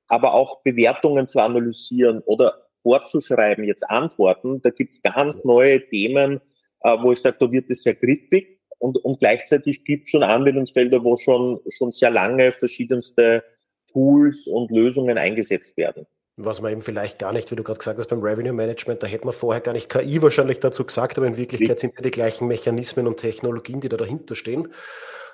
Aber 0.06 0.34
auch 0.34 0.62
Bewertungen 0.62 1.28
zu 1.28 1.40
analysieren 1.40 2.20
oder 2.26 2.68
vorzuschreiben, 2.82 3.64
jetzt 3.64 3.88
Antworten. 3.88 4.60
Da 4.62 4.70
gibt's 4.70 5.00
ganz 5.02 5.44
neue 5.44 5.88
Themen, 5.88 6.40
äh, 6.80 6.96
wo 7.00 7.12
ich 7.12 7.20
sage, 7.20 7.36
da 7.40 7.50
wird 7.50 7.70
es 7.70 7.82
sehr 7.82 7.94
griffig. 7.94 8.53
Und, 8.84 8.98
und 8.98 9.18
gleichzeitig 9.18 9.84
gibt 9.84 10.04
es 10.04 10.10
schon 10.10 10.22
Anwendungsfelder, 10.22 11.02
wo 11.02 11.16
schon, 11.16 11.58
schon 11.74 11.90
sehr 11.90 12.10
lange 12.10 12.52
verschiedenste 12.52 13.42
Tools 13.90 14.46
und 14.46 14.70
Lösungen 14.70 15.16
eingesetzt 15.16 15.78
werden. 15.78 16.06
Was 16.36 16.60
man 16.60 16.70
eben 16.70 16.82
vielleicht 16.82 17.18
gar 17.18 17.32
nicht, 17.32 17.50
wie 17.50 17.56
du 17.56 17.62
gerade 17.62 17.78
gesagt 17.78 17.98
hast, 17.98 18.08
beim 18.08 18.20
Revenue 18.20 18.52
Management, 18.52 19.02
da 19.02 19.06
hätte 19.06 19.24
man 19.24 19.32
vorher 19.32 19.62
gar 19.62 19.72
nicht 19.72 19.88
KI 19.88 20.20
wahrscheinlich 20.20 20.60
dazu 20.60 20.84
gesagt, 20.84 21.16
aber 21.16 21.26
in 21.26 21.38
Wirklichkeit 21.38 21.80
sind 21.80 21.94
ja 21.96 22.02
die 22.02 22.10
gleichen 22.10 22.46
Mechanismen 22.46 23.06
und 23.06 23.16
Technologien, 23.16 23.80
die 23.80 23.88
da 23.88 23.96
dahinter 23.96 24.34
stehen. 24.34 24.68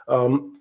Ähm, 0.07 0.61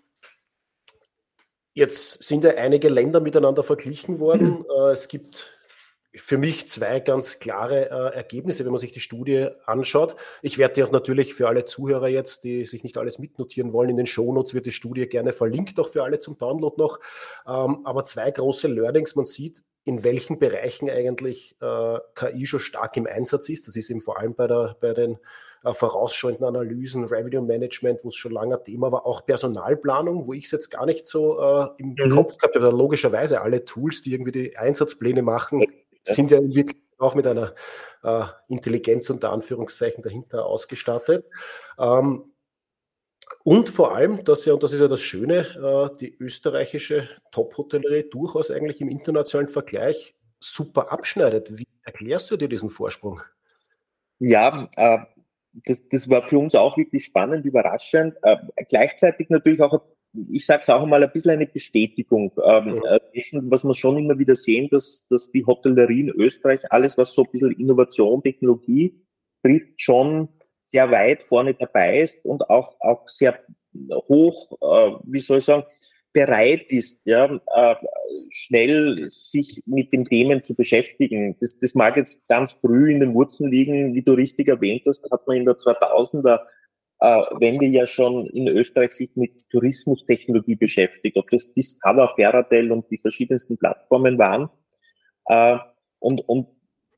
jetzt 1.75 2.23
sind 2.23 2.43
ja 2.43 2.55
einige 2.55 2.89
Länder 2.89 3.19
miteinander 3.19 3.61
verglichen 3.61 4.17
worden. 4.17 4.61
Mhm. 4.61 4.65
Äh, 4.79 4.93
es 4.93 5.09
gibt 5.09 5.58
für 6.15 6.37
mich 6.37 6.69
zwei 6.69 6.99
ganz 6.99 7.39
klare 7.39 7.89
äh, 7.89 8.15
Ergebnisse, 8.15 8.65
wenn 8.65 8.71
man 8.71 8.79
sich 8.79 8.91
die 8.91 8.99
Studie 8.99 9.47
anschaut. 9.65 10.15
Ich 10.41 10.57
werde 10.57 10.75
die 10.75 10.83
auch 10.83 10.91
natürlich 10.91 11.35
für 11.35 11.47
alle 11.47 11.65
Zuhörer 11.65 12.07
jetzt, 12.07 12.43
die 12.43 12.65
sich 12.65 12.83
nicht 12.83 12.97
alles 12.97 13.19
mitnotieren 13.19 13.73
wollen, 13.73 13.91
in 13.91 13.97
den 13.97 14.07
Shownotes 14.07 14.53
wird 14.53 14.65
die 14.65 14.71
Studie 14.71 15.07
gerne 15.07 15.33
verlinkt, 15.33 15.79
auch 15.79 15.89
für 15.89 16.03
alle 16.03 16.19
zum 16.19 16.37
Download 16.37 16.75
noch. 16.77 16.99
Ähm, 17.47 17.85
aber 17.85 18.05
zwei 18.05 18.31
große 18.31 18.67
Learnings. 18.67 19.15
Man 19.15 19.25
sieht, 19.25 19.63
in 19.83 20.03
welchen 20.03 20.39
Bereichen 20.39 20.89
eigentlich 20.89 21.55
äh, 21.61 21.97
KI 22.15 22.45
schon 22.45 22.59
stark 22.59 22.97
im 22.97 23.07
Einsatz 23.07 23.47
ist. 23.49 23.67
Das 23.67 23.75
ist 23.75 23.89
eben 23.89 24.01
vor 24.01 24.19
allem 24.19 24.35
bei, 24.35 24.47
der, 24.47 24.77
bei 24.79 24.93
den 24.93 25.17
äh, 25.63 25.73
vorausschauenden 25.73 26.45
Analysen, 26.45 27.05
Revenue 27.05 27.41
Management, 27.41 28.03
wo 28.03 28.09
es 28.09 28.15
schon 28.15 28.31
lange 28.31 28.61
Thema 28.63 28.91
war, 28.91 29.05
auch 29.05 29.25
Personalplanung, 29.25 30.27
wo 30.27 30.33
ich 30.33 30.45
es 30.45 30.51
jetzt 30.51 30.69
gar 30.69 30.85
nicht 30.85 31.07
so 31.07 31.39
äh, 31.39 31.67
im 31.77 31.95
mhm. 31.97 32.09
Kopf 32.09 32.37
gehabt 32.37 32.55
habe. 32.55 32.69
Logischerweise 32.69 33.41
alle 33.41 33.63
Tools, 33.63 34.01
die 34.01 34.13
irgendwie 34.13 34.31
die 34.31 34.57
Einsatzpläne 34.57 35.21
machen, 35.21 35.65
sind 36.03 36.31
ja 36.31 36.39
wirklich 36.41 36.77
auch 36.97 37.15
mit 37.15 37.27
einer 37.27 37.53
äh, 38.03 38.25
Intelligenz 38.47 39.09
unter 39.09 39.31
Anführungszeichen 39.31 40.03
dahinter 40.03 40.45
ausgestattet. 40.45 41.25
Ähm, 41.77 42.33
und 43.43 43.69
vor 43.69 43.95
allem, 43.95 44.23
dass 44.23 44.45
ja, 44.45 44.53
und 44.53 44.63
das 44.63 44.73
ist 44.73 44.79
ja 44.79 44.87
das 44.87 45.01
Schöne, 45.01 45.91
äh, 45.91 45.97
die 45.97 46.15
österreichische 46.17 47.09
Top-Hotellerie 47.31 48.09
durchaus 48.09 48.51
eigentlich 48.51 48.81
im 48.81 48.89
internationalen 48.89 49.49
Vergleich 49.49 50.15
super 50.39 50.91
abschneidet. 50.91 51.57
Wie 51.57 51.67
erklärst 51.83 52.31
du 52.31 52.37
dir 52.37 52.49
diesen 52.49 52.69
Vorsprung? 52.69 53.21
Ja, 54.19 54.69
äh, 54.75 54.99
das, 55.65 55.87
das 55.89 56.09
war 56.09 56.21
für 56.21 56.37
uns 56.37 56.55
auch 56.55 56.77
wirklich 56.77 57.05
spannend, 57.05 57.45
überraschend. 57.45 58.15
Äh, 58.23 58.37
gleichzeitig 58.67 59.29
natürlich 59.29 59.61
auch 59.61 59.81
ich 60.13 60.45
sage 60.45 60.61
es 60.61 60.69
auch 60.69 60.81
einmal, 60.81 61.03
ein 61.03 61.11
bisschen 61.11 61.31
eine 61.31 61.45
Bestätigung 61.47 62.31
ähm, 62.43 62.81
ja. 62.83 62.95
Äh, 62.95 62.99
dessen, 63.15 63.49
was 63.51 63.63
wir 63.63 63.75
schon 63.75 63.97
immer 63.97 64.17
wieder 64.17 64.35
sehen, 64.35 64.67
dass, 64.71 65.05
dass 65.07 65.31
die 65.31 65.45
Hotellerie 65.45 66.01
in 66.01 66.09
Österreich, 66.09 66.61
alles 66.71 66.97
was 66.97 67.13
so 67.13 67.23
ein 67.23 67.31
bisschen 67.31 67.51
Innovation, 67.51 68.23
Technologie 68.23 68.99
trifft, 69.43 69.81
schon 69.81 70.29
sehr 70.63 70.89
weit 70.91 71.23
vorne 71.23 71.53
dabei 71.53 72.01
ist 72.01 72.25
und 72.25 72.49
auch, 72.49 72.75
auch 72.79 73.07
sehr 73.07 73.39
hoch, 74.07 74.57
äh, 74.61 74.99
wie 75.03 75.19
soll 75.19 75.39
ich 75.39 75.45
sagen, 75.45 75.63
bereit 76.11 76.71
ist, 76.71 77.01
ja, 77.05 77.25
äh, 77.55 77.75
schnell 78.31 79.07
sich 79.09 79.61
mit 79.65 79.93
den 79.93 80.05
Themen 80.05 80.43
zu 80.43 80.55
beschäftigen. 80.55 81.35
Das, 81.39 81.59
das 81.59 81.75
mag 81.75 81.97
jetzt 81.97 82.27
ganz 82.27 82.53
früh 82.53 82.91
in 82.91 82.99
den 82.99 83.13
Wurzeln 83.13 83.51
liegen, 83.51 83.93
wie 83.93 84.01
du 84.01 84.13
richtig 84.13 84.47
erwähnt 84.47 84.83
hast, 84.87 85.09
hat 85.11 85.27
man 85.27 85.37
in 85.37 85.45
der 85.45 85.55
2000er 85.55 86.39
äh, 86.99 87.21
Wende 87.39 87.65
ja 87.65 87.87
schon 87.87 88.27
in 88.27 88.47
Österreich 88.47 88.91
sich 88.91 89.15
mit 89.15 89.49
Tourismustechnologie 89.49 90.55
beschäftigt, 90.55 91.17
ob 91.17 91.29
das 91.29 91.51
Discover, 91.53 92.11
Fairadel 92.15 92.71
und 92.71 92.89
die 92.91 92.97
verschiedensten 92.97 93.57
Plattformen 93.57 94.17
waren. 94.17 94.49
Äh, 95.25 95.57
und, 95.99 96.27
und 96.27 96.47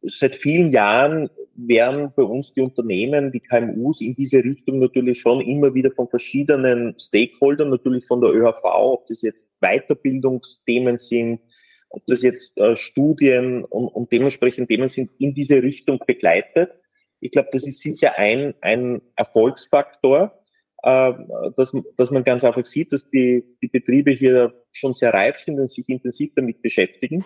seit 0.01 0.35
vielen 0.35 0.71
Jahren 0.71 1.29
werden 1.55 2.11
bei 2.15 2.23
uns 2.23 2.53
die 2.53 2.61
Unternehmen, 2.61 3.31
die 3.31 3.39
KMUs 3.39 4.01
in 4.01 4.15
diese 4.15 4.43
Richtung 4.43 4.79
natürlich 4.79 5.19
schon 5.19 5.41
immer 5.41 5.73
wieder 5.73 5.91
von 5.91 6.07
verschiedenen 6.07 6.95
Stakeholdern, 6.99 7.69
natürlich 7.69 8.05
von 8.07 8.21
der 8.21 8.31
ÖHV, 8.31 8.63
ob 8.63 9.07
das 9.07 9.21
jetzt 9.21 9.49
Weiterbildungsthemen 9.59 10.97
sind, 10.97 11.41
ob 11.89 12.03
das 12.07 12.21
jetzt 12.21 12.57
äh, 12.57 12.75
Studien 12.75 13.63
und, 13.65 13.87
und 13.89 14.11
dementsprechend 14.11 14.69
Themen 14.69 14.89
sind, 14.89 15.11
in 15.19 15.33
diese 15.33 15.61
Richtung 15.61 15.99
begleitet. 16.07 16.79
Ich 17.21 17.31
glaube, 17.31 17.49
das 17.51 17.65
ist 17.65 17.81
sicher 17.81 18.17
ein, 18.17 18.55
ein 18.61 19.01
Erfolgsfaktor, 19.15 20.43
äh, 20.83 21.13
dass, 21.55 21.71
dass 21.95 22.11
man 22.11 22.23
ganz 22.23 22.43
einfach 22.43 22.65
sieht, 22.65 22.91
dass 22.91 23.09
die, 23.09 23.45
die 23.61 23.67
Betriebe 23.67 24.11
hier 24.11 24.53
schon 24.71 24.93
sehr 24.93 25.13
reif 25.13 25.37
sind 25.37 25.59
und 25.59 25.69
sich 25.69 25.87
intensiv 25.87 26.33
damit 26.35 26.61
beschäftigen. 26.61 27.23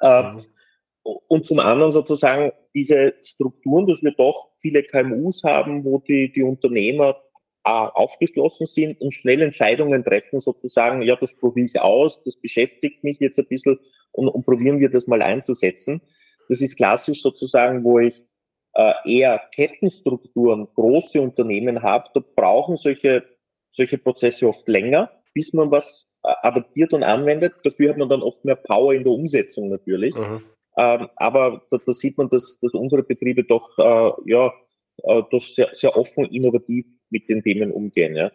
Äh, 0.00 0.32
mhm. 0.32 0.44
Und 1.02 1.46
zum 1.46 1.60
anderen 1.60 1.92
sozusagen 1.92 2.52
diese 2.74 3.14
Strukturen, 3.22 3.86
dass 3.86 4.02
wir 4.02 4.12
doch 4.12 4.50
viele 4.60 4.82
KMUs 4.82 5.44
haben, 5.44 5.84
wo 5.84 5.98
die, 5.98 6.30
die 6.32 6.42
Unternehmer 6.42 7.16
äh, 7.64 7.70
aufgeschlossen 7.70 8.66
sind 8.66 9.00
und 9.00 9.12
schnell 9.12 9.42
Entscheidungen 9.42 10.04
treffen, 10.04 10.40
sozusagen, 10.40 11.02
ja, 11.02 11.16
das 11.16 11.36
probiere 11.36 11.66
ich 11.66 11.80
aus, 11.80 12.22
das 12.24 12.36
beschäftigt 12.36 13.04
mich 13.04 13.18
jetzt 13.20 13.38
ein 13.38 13.46
bisschen 13.46 13.78
und, 14.12 14.28
und 14.28 14.44
probieren 14.44 14.80
wir 14.80 14.90
das 14.90 15.06
mal 15.06 15.22
einzusetzen. 15.22 16.02
Das 16.48 16.60
ist 16.60 16.76
klassisch 16.76 17.22
sozusagen, 17.22 17.84
wo 17.84 18.00
ich 18.00 18.24
eher 19.04 19.40
Kettenstrukturen, 19.52 20.68
große 20.74 21.20
Unternehmen 21.20 21.82
habe, 21.82 22.08
da 22.14 22.20
brauchen 22.36 22.76
solche, 22.76 23.24
solche 23.72 23.98
Prozesse 23.98 24.46
oft 24.46 24.66
länger, 24.68 25.10
bis 25.34 25.52
man 25.52 25.70
was 25.70 26.10
äh, 26.22 26.34
adaptiert 26.42 26.92
und 26.92 27.02
anwendet. 27.02 27.54
Dafür 27.64 27.90
hat 27.90 27.98
man 27.98 28.08
dann 28.08 28.22
oft 28.22 28.44
mehr 28.44 28.56
Power 28.56 28.92
in 28.92 29.04
der 29.04 29.12
Umsetzung 29.12 29.70
natürlich. 29.70 30.14
Mhm. 30.14 30.42
Ähm, 30.76 31.08
aber 31.16 31.62
da, 31.70 31.78
da, 31.78 31.92
sieht 31.92 32.18
man, 32.18 32.28
dass, 32.28 32.58
dass 32.60 32.72
unsere 32.74 33.02
Betriebe 33.02 33.44
doch, 33.44 33.78
äh, 33.78 34.30
ja, 34.30 34.52
äh, 35.02 35.22
doch 35.30 35.42
sehr, 35.42 35.70
sehr 35.72 35.96
offen, 35.96 36.26
innovativ 36.26 36.86
mit 37.10 37.28
den 37.28 37.42
Themen 37.42 37.72
umgehen. 37.72 38.16
Ja. 38.16 38.30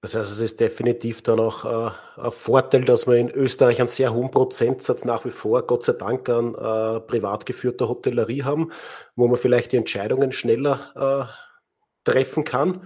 Das 0.00 0.14
heißt, 0.14 0.30
es 0.30 0.40
ist 0.40 0.60
definitiv 0.60 1.22
dann 1.22 1.40
auch 1.40 1.64
äh, 1.64 1.90
ein 2.20 2.30
Vorteil, 2.30 2.84
dass 2.84 3.08
wir 3.08 3.16
in 3.16 3.30
Österreich 3.30 3.80
einen 3.80 3.88
sehr 3.88 4.14
hohen 4.14 4.30
Prozentsatz 4.30 5.04
nach 5.04 5.24
wie 5.24 5.32
vor, 5.32 5.66
Gott 5.66 5.84
sei 5.84 5.94
Dank, 5.94 6.28
an 6.28 6.54
äh, 6.54 7.00
privat 7.00 7.46
geführter 7.46 7.88
Hotellerie 7.88 8.44
haben, 8.44 8.70
wo 9.16 9.26
man 9.26 9.36
vielleicht 9.36 9.72
die 9.72 9.76
Entscheidungen 9.76 10.30
schneller 10.30 11.28
äh, 12.06 12.10
treffen 12.10 12.44
kann. 12.44 12.68
Mhm. 12.68 12.80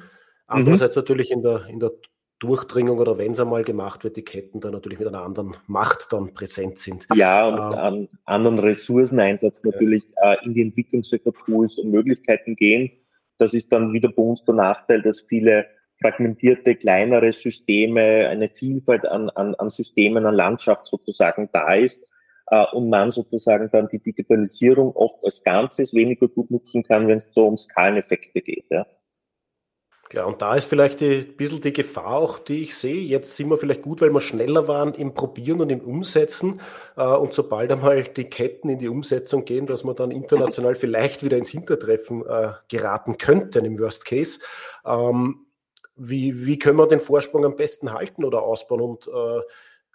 Andererseits 0.47 0.97
mhm. 0.97 1.01
natürlich 1.01 1.31
in 1.31 1.43
der, 1.43 1.67
in 1.67 1.81
der 1.81 1.93
Durchdringung 2.39 2.99
oder 2.99 3.19
wenn 3.19 3.33
es 3.33 3.41
einmal 3.41 3.63
gemacht 3.63 4.05
wird, 4.05 4.17
die 4.17 4.25
Ketten 4.25 4.61
dann 4.61 4.73
natürlich 4.73 4.99
mit 4.99 5.07
einer 5.07 5.23
anderen 5.23 5.55
Macht 5.67 6.13
dann 6.13 6.33
präsent 6.33 6.79
sind. 6.79 7.07
Ja, 7.15 7.47
und 7.47 7.55
ähm, 7.55 7.79
an 7.79 8.09
anderen 8.25 8.59
Ressourceneinsatz 8.59 9.63
natürlich 9.65 10.05
ja. 10.17 10.33
äh, 10.33 10.45
in 10.47 10.55
die 10.55 10.63
Entwicklung 10.63 11.05
solcher 11.05 11.33
Tools 11.45 11.79
und 11.79 11.91
Möglichkeiten 11.91 12.57
gehen. 12.57 12.91
Das 13.37 13.53
ist 13.53 13.71
dann 13.71 13.93
wieder 13.93 14.09
bei 14.09 14.23
uns 14.23 14.45
der 14.45 14.55
Nachteil, 14.55 15.03
dass 15.03 15.21
viele 15.21 15.67
fragmentierte, 16.03 16.75
kleinere 16.75 17.33
Systeme, 17.33 18.29
eine 18.29 18.49
Vielfalt 18.49 19.07
an, 19.07 19.31
an, 19.31 19.55
an 19.55 19.71
Systemen, 19.71 20.27
an 20.27 20.35
Landschaft 20.35 20.87
sozusagen 20.87 21.49
da 21.53 21.75
ist 21.75 22.05
äh, 22.49 22.65
und 22.73 22.91
man 22.91 23.11
sozusagen 23.11 23.71
dann 23.73 23.89
die 23.89 24.01
Digitalisierung 24.01 24.95
oft 24.95 25.25
als 25.25 25.43
Ganzes 25.43 25.95
weniger 25.95 26.29
gut 26.29 26.51
nutzen 26.51 26.83
kann, 26.83 27.09
wenn 27.09 27.19
es 27.19 27.33
so 27.33 27.47
um 27.47 27.57
Skaleneffekte 27.57 28.43
geht. 28.43 28.67
Ja. 28.71 28.87
Ja, 30.13 30.27
und 30.27 30.43
da 30.43 30.55
ist 30.57 30.67
vielleicht 30.67 31.01
ein 31.01 31.37
bisschen 31.39 31.63
die 31.63 31.73
Gefahr 31.73 32.17
auch, 32.17 32.39
die 32.39 32.65
ich 32.65 32.77
sehe. 32.77 33.01
Jetzt 33.01 33.35
sind 33.35 33.49
wir 33.49 33.57
vielleicht 33.57 33.81
gut, 33.81 34.03
weil 34.03 34.11
wir 34.11 34.21
schneller 34.21 34.69
waren 34.69 34.93
im 34.93 35.15
Probieren 35.15 35.63
und 35.63 35.71
im 35.71 35.81
Umsetzen. 35.81 36.61
Äh, 36.99 37.05
und 37.05 37.33
sobald 37.33 37.73
einmal 37.73 38.03
die 38.03 38.25
Ketten 38.25 38.69
in 38.69 38.79
die 38.79 38.91
Umsetzung 38.91 39.47
gehen, 39.47 39.67
dass 39.67 39.85
man 39.85 39.97
dann 39.97 40.11
international 40.11 40.75
vielleicht 40.75 41.25
wieder 41.25 41.39
ins 41.39 41.49
Hintertreffen 41.49 42.27
äh, 42.27 42.51
geraten 42.69 43.17
könnten 43.17 43.65
im 43.65 43.79
Worst 43.79 44.05
Case. 44.05 44.39
Wie, 46.05 46.47
wie 46.47 46.59
können 46.59 46.79
wir 46.79 46.89
den 46.89 47.01
Vorsprung 47.01 47.45
am 47.45 47.57
besten 47.57 47.93
halten 47.93 48.25
oder 48.25 48.43
ausbauen 48.43 48.81
und 48.81 49.07
äh, 49.07 49.41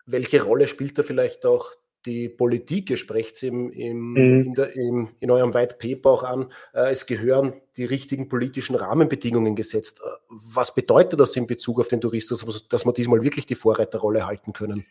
welche 0.06 0.42
Rolle 0.42 0.68
spielt 0.68 0.98
da 0.98 1.04
vielleicht 1.04 1.46
auch 1.46 1.72
die 2.06 2.30
Politik? 2.30 2.90
Ihr 2.90 2.98
sprecht 2.98 3.36
es 3.36 3.44
im, 3.44 3.72
im, 3.72 4.12
mhm. 4.12 4.42
in, 4.46 4.54
der, 4.54 4.76
im, 4.76 5.10
in, 5.20 5.32
eurem 5.32 5.54
White 5.54 5.76
Paper 5.78 6.10
auch 6.10 6.24
an. 6.24 6.52
Äh, 6.74 6.92
es 6.92 7.06
gehören 7.06 7.54
die 7.76 7.84
richtigen 7.84 8.30
politischen 8.30 8.76
Rahmenbedingungen 8.76 9.56
gesetzt. 9.56 10.02
Äh, 10.04 10.10
was 10.30 10.74
bedeutet 10.74 11.20
das 11.20 11.36
in 11.36 11.46
Bezug 11.46 11.80
auf 11.80 11.90
den 11.90 12.00
Tourismus, 12.00 12.68
dass 12.70 12.86
wir 12.86 12.94
diesmal 12.94 13.22
wirklich 13.22 13.46
die 13.46 13.56
Vorreiterrolle 13.56 14.26
halten 14.26 14.54
können? 14.54 14.86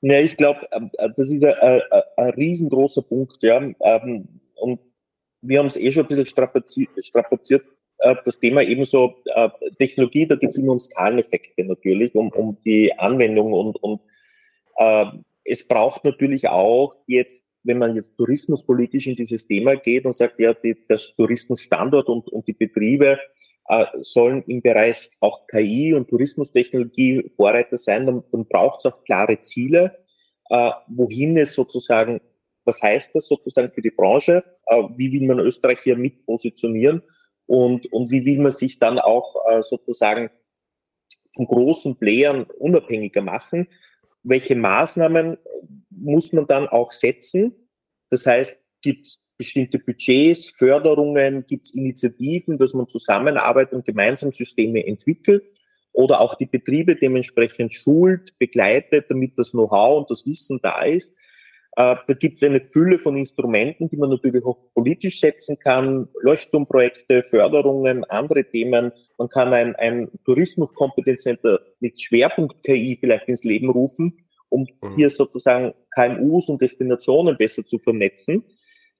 Ja, 0.00 0.20
ich 0.20 0.36
glaube, 0.36 0.60
ähm, 0.72 0.90
äh, 0.98 1.08
das 1.16 1.30
ist 1.30 1.44
ein, 1.44 1.54
ein, 1.60 1.82
ein, 2.16 2.30
riesengroßer 2.30 3.02
Punkt. 3.02 3.42
Ja. 3.42 3.60
Ähm, 3.80 4.28
und 4.54 4.80
wir 5.40 5.58
haben 5.58 5.66
es 5.66 5.76
eh 5.76 5.90
schon 5.90 6.04
ein 6.04 6.08
bisschen 6.08 6.26
strapaziert, 6.26 6.90
strapaziert 7.04 7.64
äh, 8.02 8.16
das 8.24 8.38
Thema 8.38 8.62
ebenso 8.62 9.14
äh, 9.34 9.48
Technologie, 9.78 10.26
da 10.26 10.36
geht 10.36 10.50
es 10.50 10.58
immer 10.58 10.72
um 10.72 10.80
Skaleneffekte 10.80 11.64
natürlich, 11.64 12.14
um, 12.14 12.28
um 12.30 12.58
die 12.64 12.92
Anwendung 12.98 13.52
und, 13.52 13.82
und 13.82 14.00
Äh, 14.76 15.06
es 15.44 15.66
braucht 15.66 16.04
natürlich 16.04 16.48
auch 16.48 16.94
jetzt, 17.06 17.46
wenn 17.64 17.78
man 17.78 17.96
jetzt 17.96 18.16
tourismuspolitisch 18.16 19.06
in 19.06 19.16
dieses 19.16 19.46
Thema 19.46 19.76
geht 19.76 20.04
und 20.04 20.14
sagt, 20.14 20.40
ja, 20.40 20.54
die, 20.54 20.76
das 20.88 21.14
Tourismusstandort 21.16 22.08
und, 22.08 22.28
und 22.28 22.46
die 22.46 22.52
Betriebe 22.52 23.18
äh, 23.68 23.86
sollen 24.00 24.42
im 24.46 24.62
Bereich 24.62 25.10
auch 25.20 25.46
KI 25.46 25.94
und 25.94 26.08
Tourismustechnologie 26.08 27.30
Vorreiter 27.36 27.76
sein, 27.76 28.06
dann, 28.06 28.22
dann 28.32 28.46
braucht 28.46 28.80
es 28.80 28.92
auch 28.92 29.04
klare 29.04 29.40
Ziele, 29.40 29.98
äh, 30.50 30.70
wohin 30.88 31.36
es 31.36 31.54
sozusagen, 31.54 32.20
was 32.64 32.82
heißt 32.82 33.14
das 33.14 33.26
sozusagen 33.26 33.72
für 33.72 33.82
die 33.82 33.90
Branche, 33.90 34.44
äh, 34.66 34.82
wie 34.96 35.12
will 35.12 35.26
man 35.26 35.40
Österreich 35.40 35.80
hier 35.80 35.96
mit 35.96 36.24
positionieren 36.26 37.02
und, 37.52 37.92
und 37.92 38.10
wie 38.10 38.24
will 38.24 38.38
man 38.38 38.52
sich 38.52 38.78
dann 38.78 38.98
auch 38.98 39.36
äh, 39.46 39.62
sozusagen 39.62 40.30
von 41.36 41.46
großen 41.46 41.96
Playern 41.96 42.44
unabhängiger 42.44 43.20
machen. 43.20 43.68
Welche 44.22 44.56
Maßnahmen 44.56 45.36
muss 45.90 46.32
man 46.32 46.46
dann 46.46 46.66
auch 46.66 46.92
setzen? 46.92 47.54
Das 48.08 48.24
heißt, 48.24 48.58
gibt 48.80 49.06
es 49.06 49.22
bestimmte 49.36 49.78
Budgets, 49.78 50.48
Förderungen, 50.48 51.44
gibt 51.46 51.66
es 51.66 51.74
Initiativen, 51.74 52.56
dass 52.56 52.72
man 52.72 52.88
zusammenarbeitet 52.88 53.74
und 53.74 53.84
gemeinsam 53.84 54.30
Systeme 54.30 54.86
entwickelt 54.86 55.46
oder 55.92 56.22
auch 56.22 56.36
die 56.36 56.46
Betriebe 56.46 56.96
dementsprechend 56.96 57.74
schult, 57.74 58.32
begleitet, 58.38 59.10
damit 59.10 59.38
das 59.38 59.50
Know-how 59.50 59.98
und 59.98 60.10
das 60.10 60.24
Wissen 60.24 60.58
da 60.62 60.84
ist. 60.84 61.18
Äh, 61.76 61.96
da 62.06 62.14
gibt 62.14 62.36
es 62.36 62.42
eine 62.42 62.60
Fülle 62.60 62.98
von 62.98 63.16
Instrumenten, 63.16 63.88
die 63.88 63.96
man 63.96 64.10
natürlich 64.10 64.44
auch 64.44 64.58
politisch 64.74 65.20
setzen 65.20 65.58
kann, 65.58 66.06
Leuchtturmprojekte, 66.20 67.22
Förderungen, 67.22 68.04
andere 68.04 68.44
Themen. 68.44 68.92
Man 69.16 69.28
kann 69.28 69.54
ein, 69.54 69.74
ein 69.76 70.10
Tourismuskompetenzcenter 70.26 71.60
mit 71.80 71.98
Schwerpunkt 72.00 72.62
KI 72.64 72.98
vielleicht 73.00 73.28
ins 73.28 73.44
Leben 73.44 73.70
rufen, 73.70 74.18
um 74.50 74.66
mhm. 74.82 74.96
hier 74.96 75.08
sozusagen 75.08 75.72
KMUs 75.94 76.50
und 76.50 76.60
Destinationen 76.60 77.38
besser 77.38 77.64
zu 77.64 77.78
vernetzen. 77.78 78.44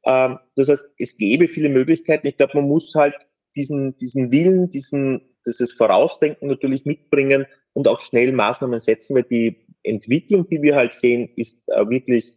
Ähm, 0.07 0.39
das 0.57 0.71
heißt, 0.71 0.95
es 0.99 1.19
gäbe 1.19 1.49
viele 1.49 1.69
Möglichkeiten. 1.69 2.27
Ich 2.27 2.39
glaube, 2.39 2.57
man 2.57 2.69
muss 2.69 2.95
halt 2.95 3.15
diesen, 3.55 3.99
diesen 3.99 4.33
Willen, 4.33 4.71
diesen, 4.71 5.21
dieses 5.47 5.75
Vorausdenken 5.75 6.49
natürlich 6.49 6.87
mitbringen 6.87 7.45
und 7.75 7.87
auch 7.87 8.01
schnell 8.01 8.33
Maßnahmen 8.33 8.81
setzen, 8.81 9.15
weil 9.15 9.25
die 9.25 9.67
Entwicklung, 9.83 10.49
die 10.49 10.63
wir 10.63 10.75
halt 10.75 10.95
sehen, 10.95 11.29
ist 11.37 11.63
äh, 11.69 11.87
wirklich 11.87 12.33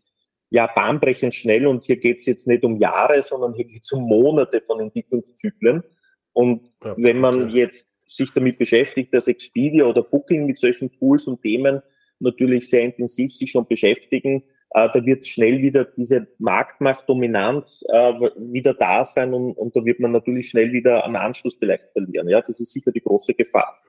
ja 0.55 0.67
bahnbrechend 0.73 1.35
schnell 1.35 1.67
und 1.67 1.83
hier 1.83 1.97
geht 1.97 2.19
es 2.19 2.25
jetzt 2.25 2.47
nicht 2.47 2.63
um 2.63 2.77
Jahre, 2.79 3.21
sondern 3.21 3.53
hier 3.53 3.65
geht 3.65 3.83
es 3.83 3.91
um 3.91 4.03
Monate 4.03 4.61
von 4.61 4.79
Entwicklungszyklen. 4.79 5.83
Und 6.31 6.71
ja, 6.83 6.95
wenn 6.97 7.19
man 7.19 7.49
jetzt 7.49 7.87
sich 8.07 8.31
damit 8.33 8.57
beschäftigt, 8.57 9.13
dass 9.13 9.27
Expedia 9.27 9.83
oder 9.85 10.01
Booking 10.01 10.45
mit 10.45 10.57
solchen 10.57 10.91
Tools 10.93 11.27
und 11.27 11.41
Themen 11.41 11.81
natürlich 12.19 12.69
sehr 12.69 12.83
intensiv 12.83 13.33
sich 13.33 13.51
schon 13.51 13.67
beschäftigen, 13.67 14.43
äh, 14.69 14.87
da 14.93 15.05
wird 15.05 15.27
schnell 15.27 15.61
wieder 15.61 15.83
diese 15.83 16.27
Marktmachtdominanz 16.39 17.83
äh, 17.89 18.13
wieder 18.37 18.73
da 18.73 19.03
sein 19.03 19.33
und, 19.33 19.53
und 19.53 19.75
da 19.75 19.83
wird 19.83 19.99
man 19.99 20.11
natürlich 20.11 20.49
schnell 20.49 20.71
wieder 20.71 21.03
einen 21.03 21.17
Anschluss 21.17 21.55
vielleicht 21.59 21.89
verlieren. 21.89 22.29
Ja, 22.29 22.39
das 22.41 22.61
ist 22.61 22.71
sicher 22.71 22.93
die 22.93 23.01
große 23.01 23.33
Gefahr. 23.33 23.81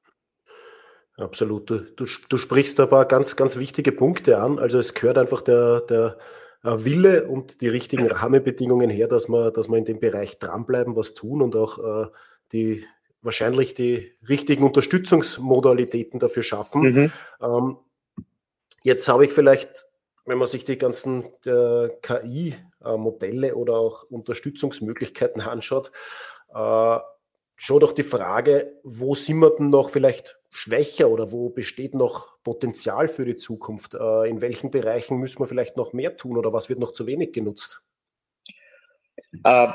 Absolut. 1.16 1.70
Du, 1.70 1.78
du, 1.78 2.06
du 2.28 2.37
sprichst 2.37 2.80
aber 2.80 3.04
ganz, 3.04 3.37
ganz 3.37 3.56
wichtige 3.56 3.92
Punkte 3.92 4.38
an. 4.38 4.58
Also 4.58 4.78
es 4.78 4.94
gehört 4.94 5.16
einfach 5.16 5.40
der, 5.40 5.80
der 5.82 6.18
Wille 6.66 7.28
und 7.28 7.61
die 7.61 7.68
richtigen 7.68 8.06
Rahmenbedingungen 8.06 8.90
her, 8.90 9.08
dass 9.08 9.28
wir, 9.28 9.50
dass 9.50 9.68
wir 9.68 9.76
in 9.76 9.85
dem 9.85 10.00
Bereich 10.00 10.38
dranbleiben, 10.38 10.96
was 10.96 11.12
tun 11.14 11.42
und 11.42 11.56
auch 11.56 11.78
äh, 11.78 12.06
die 12.52 12.85
wahrscheinlich 13.23 13.75
die 13.75 14.12
richtigen 14.28 14.64
Unterstützungsmodalitäten 14.64 16.20
dafür 16.20 16.42
schaffen. 16.42 16.82
Mhm. 16.82 17.12
Ähm, 17.40 17.78
jetzt 18.82 19.08
habe 19.08 19.25
ich 19.25 19.32
vielleicht, 19.32 19.87
wenn 20.25 20.38
man 20.38 20.49
sich 20.49 20.64
die 20.64 20.78
ganzen 20.78 21.25
KI-Modelle 21.42 23.54
oder 23.54 23.75
auch 23.75 24.04
Unterstützungsmöglichkeiten 24.04 25.42
anschaut, 25.42 25.92
äh, 26.54 26.99
schon 27.56 27.80
doch 27.80 27.92
die 27.92 28.02
Frage, 28.02 28.78
wo 28.84 29.14
sind 29.14 29.38
wir 29.38 29.50
denn 29.56 29.70
noch 29.70 29.90
vielleicht 29.90 30.38
schwächer 30.50 31.10
oder 31.10 31.32
wo 31.32 31.48
besteht 31.48 31.94
noch 31.94 32.38
Potenzial 32.44 33.08
für 33.08 33.25
die 33.25 33.36
Zukunft? 33.36 33.94
Äh, 33.94 34.28
in 34.28 34.40
welchen 34.40 34.70
Bereichen 34.70 35.18
müssen 35.18 35.40
wir 35.40 35.46
vielleicht 35.46 35.76
noch 35.76 35.92
mehr 35.92 36.16
tun 36.16 36.36
oder 36.36 36.52
was 36.52 36.68
wird 36.68 36.78
noch 36.78 36.92
zu 36.92 37.06
wenig 37.06 37.32
genutzt? 37.32 37.82
Äh, 39.45 39.69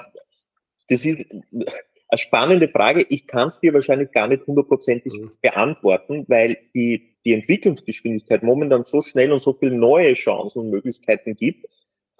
das 0.90 1.06
ist 1.06 1.26
eine 1.52 2.18
spannende 2.18 2.68
Frage. 2.68 3.06
Ich 3.10 3.26
kann 3.26 3.48
es 3.48 3.60
dir 3.60 3.74
wahrscheinlich 3.74 4.12
gar 4.12 4.28
nicht 4.28 4.46
hundertprozentig 4.46 5.14
mhm. 5.14 5.32
beantworten, 5.42 6.26
weil 6.28 6.58
die, 6.76 7.16
die 7.26 7.34
Entwicklungsgeschwindigkeit 7.34 8.44
momentan 8.44 8.84
so 8.84 9.02
schnell 9.02 9.32
und 9.32 9.42
so 9.42 9.54
viele 9.54 9.76
neue 9.76 10.14
Chancen 10.14 10.60
und 10.60 10.70
Möglichkeiten 10.70 11.36
gibt, 11.36 11.66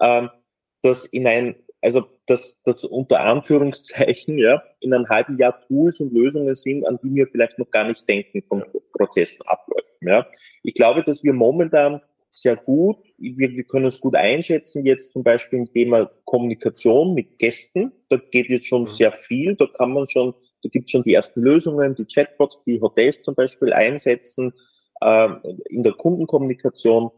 ähm, 0.00 0.30
dass 0.82 1.04
in 1.04 1.26
ein 1.26 1.54
also 1.82 2.04
dass 2.26 2.62
das 2.64 2.84
unter 2.84 3.20
Anführungszeichen 3.20 4.38
ja 4.38 4.62
in 4.80 4.94
einem 4.94 5.08
halben 5.08 5.36
Jahr 5.38 5.60
Tools 5.60 6.00
und 6.00 6.12
Lösungen 6.12 6.54
sind, 6.54 6.86
an 6.86 6.98
die 7.02 7.14
wir 7.14 7.26
vielleicht 7.26 7.58
noch 7.58 7.70
gar 7.70 7.86
nicht 7.86 8.08
denken 8.08 8.42
von 8.42 8.62
Prozessen 8.96 9.44
abläufen. 9.46 10.08
Ja. 10.08 10.26
Ich 10.62 10.74
glaube, 10.74 11.02
dass 11.02 11.22
wir 11.22 11.32
momentan 11.32 12.00
sehr 12.30 12.56
gut, 12.56 12.96
wir, 13.18 13.50
wir 13.50 13.64
können 13.64 13.86
es 13.86 14.00
gut 14.00 14.14
einschätzen, 14.14 14.86
jetzt 14.86 15.12
zum 15.12 15.22
Beispiel 15.22 15.58
im 15.58 15.66
Thema 15.66 16.10
Kommunikation 16.24 17.12
mit 17.12 17.38
Gästen. 17.38 17.92
Da 18.08 18.16
geht 18.16 18.48
jetzt 18.48 18.66
schon 18.66 18.82
mhm. 18.82 18.86
sehr 18.86 19.12
viel, 19.12 19.54
da 19.56 19.66
kann 19.66 19.92
man 19.92 20.08
schon, 20.08 20.32
da 20.62 20.68
gibt 20.70 20.86
es 20.86 20.92
schon 20.92 21.02
die 21.02 21.12
ersten 21.12 21.42
Lösungen, 21.42 21.94
die 21.94 22.06
Chatbots, 22.06 22.62
die 22.62 22.80
Hotels 22.80 23.22
zum 23.22 23.34
Beispiel 23.34 23.72
einsetzen, 23.74 24.54
äh, 25.02 25.28
in 25.68 25.82
der 25.82 25.92
Kundenkommunikation. 25.92 27.10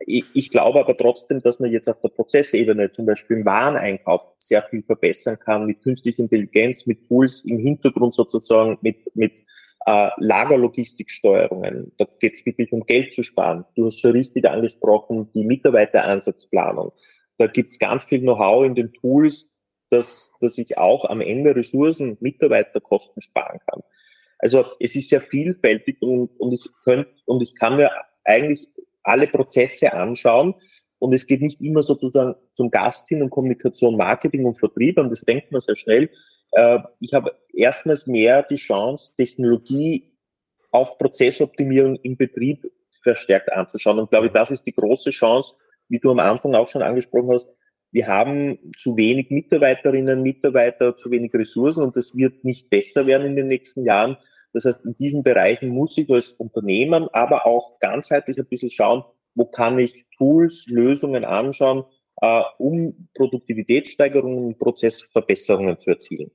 Ich, 0.00 0.50
glaube 0.50 0.80
aber 0.80 0.96
trotzdem, 0.96 1.40
dass 1.40 1.58
man 1.58 1.72
jetzt 1.72 1.88
auf 1.88 2.00
der 2.00 2.10
Prozessebene, 2.10 2.92
zum 2.92 3.06
Beispiel 3.06 3.38
im 3.38 3.46
Wareneinkauf, 3.46 4.22
sehr 4.36 4.62
viel 4.62 4.82
verbessern 4.82 5.38
kann 5.38 5.66
mit 5.66 5.82
künstlicher 5.82 6.22
Intelligenz, 6.22 6.86
mit 6.86 7.06
Tools 7.06 7.44
im 7.44 7.58
Hintergrund 7.58 8.12
sozusagen, 8.12 8.78
mit, 8.82 8.98
mit 9.14 9.32
äh, 9.86 10.10
Lagerlogistiksteuerungen. 10.18 11.92
Da 11.96 12.06
geht 12.20 12.34
es 12.34 12.44
wirklich 12.44 12.72
um 12.72 12.84
Geld 12.84 13.14
zu 13.14 13.22
sparen. 13.22 13.64
Du 13.74 13.86
hast 13.86 13.98
schon 13.98 14.12
richtig 14.12 14.46
angesprochen, 14.46 15.30
die 15.34 15.44
Mitarbeiteransatzplanung. 15.44 16.92
Da 17.38 17.46
gibt 17.46 17.72
es 17.72 17.78
ganz 17.78 18.04
viel 18.04 18.20
Know-how 18.20 18.66
in 18.66 18.74
den 18.74 18.92
Tools, 18.92 19.50
dass, 19.90 20.30
dass 20.40 20.58
ich 20.58 20.76
auch 20.76 21.04
am 21.04 21.20
Ende 21.20 21.54
Ressourcen, 21.54 22.18
Mitarbeiterkosten 22.20 23.22
sparen 23.22 23.60
kann. 23.66 23.82
Also 24.38 24.64
es 24.80 24.96
ist 24.96 25.08
sehr 25.08 25.20
vielfältig 25.20 26.02
und, 26.02 26.28
und 26.38 26.52
ich 26.52 26.68
könnte 26.84 27.10
und 27.24 27.42
ich 27.42 27.54
kann 27.54 27.76
mir 27.76 27.90
eigentlich 28.24 28.68
alle 29.06 29.26
Prozesse 29.26 29.92
anschauen. 29.92 30.54
Und 30.98 31.12
es 31.12 31.26
geht 31.26 31.42
nicht 31.42 31.60
immer 31.60 31.82
sozusagen 31.82 32.34
zum 32.52 32.70
Gast 32.70 33.08
hin 33.08 33.22
und 33.22 33.30
Kommunikation, 33.30 33.96
Marketing 33.96 34.44
und 34.46 34.58
Vertrieb, 34.58 34.98
und 34.98 35.10
das 35.10 35.20
denkt 35.20 35.52
man 35.52 35.60
sehr 35.60 35.76
schnell. 35.76 36.10
Äh, 36.52 36.78
ich 37.00 37.12
habe 37.12 37.36
erstmals 37.52 38.06
mehr 38.06 38.42
die 38.42 38.56
Chance, 38.56 39.10
Technologie 39.16 40.12
auf 40.70 40.96
Prozessoptimierung 40.98 41.96
im 41.96 42.16
Betrieb 42.16 42.70
verstärkt 43.02 43.52
anzuschauen. 43.52 43.98
Und 43.98 44.10
glaube 44.10 44.26
ich, 44.26 44.32
das 44.32 44.50
ist 44.50 44.66
die 44.66 44.74
große 44.74 45.10
Chance, 45.10 45.54
wie 45.88 45.98
du 45.98 46.10
am 46.10 46.18
Anfang 46.18 46.54
auch 46.54 46.68
schon 46.68 46.82
angesprochen 46.82 47.32
hast. 47.32 47.56
Wir 47.92 48.08
haben 48.08 48.58
zu 48.76 48.96
wenig 48.96 49.30
Mitarbeiterinnen, 49.30 50.22
Mitarbeiter, 50.22 50.96
zu 50.96 51.10
wenig 51.10 51.32
Ressourcen 51.32 51.84
und 51.84 51.96
das 51.96 52.14
wird 52.14 52.44
nicht 52.44 52.68
besser 52.68 53.06
werden 53.06 53.26
in 53.26 53.36
den 53.36 53.48
nächsten 53.48 53.84
Jahren. 53.84 54.16
Das 54.56 54.64
heißt, 54.64 54.86
in 54.86 54.96
diesen 54.96 55.22
Bereichen 55.22 55.68
muss 55.68 55.98
ich 55.98 56.08
als 56.08 56.32
Unternehmen, 56.32 57.08
aber 57.12 57.44
auch 57.44 57.78
ganzheitlich 57.78 58.38
ein 58.38 58.46
bisschen 58.46 58.70
schauen, 58.70 59.04
wo 59.34 59.44
kann 59.44 59.78
ich 59.78 60.06
Tools, 60.16 60.64
Lösungen 60.66 61.26
anschauen, 61.26 61.84
äh, 62.22 62.40
um 62.56 63.08
Produktivitätssteigerungen 63.12 64.46
und 64.46 64.58
Prozessverbesserungen 64.58 65.78
zu 65.78 65.90
erzielen. 65.90 66.30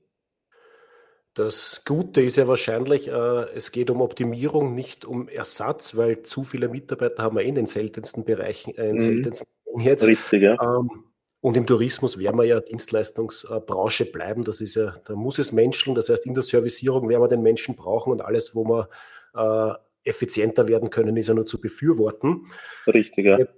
Das 1.34 1.82
Gute 1.84 2.22
ist 2.22 2.36
ja 2.36 2.46
wahrscheinlich, 2.46 3.08
äh, 3.08 3.12
es 3.56 3.72
geht 3.72 3.90
um 3.90 4.00
Optimierung, 4.00 4.76
nicht 4.76 5.04
um 5.04 5.28
Ersatz, 5.28 5.96
weil 5.96 6.22
zu 6.22 6.44
viele 6.44 6.68
Mitarbeiter 6.68 7.24
haben 7.24 7.34
wir 7.34 7.42
eh 7.42 7.48
in 7.48 7.56
den 7.56 7.66
seltensten 7.66 8.24
Bereichen, 8.24 8.72
äh, 8.76 8.90
in 8.90 8.96
mhm. 8.96 9.00
seltensten 9.00 9.48
jetzt. 9.78 10.06
Richtig, 10.06 10.42
ja. 10.42 10.56
Ähm, 10.62 11.11
und 11.42 11.56
im 11.56 11.66
Tourismus 11.66 12.18
werden 12.18 12.38
wir 12.38 12.44
ja 12.44 12.60
Dienstleistungsbranche 12.60 14.06
bleiben. 14.06 14.44
Das 14.44 14.60
ist 14.60 14.76
ja, 14.76 14.94
da 15.04 15.16
muss 15.16 15.40
es 15.40 15.50
Menschen, 15.50 15.96
das 15.96 16.08
heißt 16.08 16.24
in 16.24 16.34
der 16.34 16.44
Servicierung 16.44 17.08
werden 17.08 17.20
wir 17.20 17.28
den 17.28 17.42
Menschen 17.42 17.74
brauchen 17.74 18.12
und 18.12 18.22
alles, 18.22 18.54
wo 18.54 18.64
wir 18.64 18.88
äh, 19.34 20.08
effizienter 20.08 20.68
werden 20.68 20.90
können, 20.90 21.16
ist 21.16 21.26
ja 21.26 21.34
nur 21.34 21.46
zu 21.46 21.60
befürworten. 21.60 22.46
Richtig, 22.86 23.26
ja. 23.26 23.38
Jetzt 23.38 23.54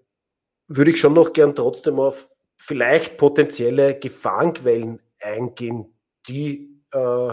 würde 0.66 0.92
ich 0.92 0.98
schon 0.98 1.12
noch 1.12 1.34
gern 1.34 1.54
trotzdem 1.54 2.00
auf 2.00 2.30
vielleicht 2.56 3.18
potenzielle 3.18 3.98
Gefahrenquellen 3.98 5.00
eingehen, 5.20 5.94
die, 6.26 6.80
äh, 6.90 7.32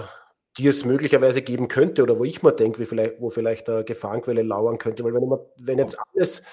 die 0.57 0.67
es 0.67 0.83
möglicherweise 0.83 1.41
geben 1.41 1.69
könnte 1.69 2.03
oder 2.03 2.19
wo 2.19 2.25
ich 2.25 2.43
mal 2.43 2.51
denke, 2.51 2.85
vielleicht, 2.85 3.21
wo 3.21 3.29
vielleicht 3.29 3.69
eine 3.69 3.85
Gefahrenquelle 3.85 4.43
lauern 4.43 4.79
könnte. 4.79 5.05
Weil 5.05 5.13
wenn, 5.13 5.29
man, 5.29 5.39
wenn 5.55 5.77
jetzt 5.77 5.97
alles, 6.13 6.43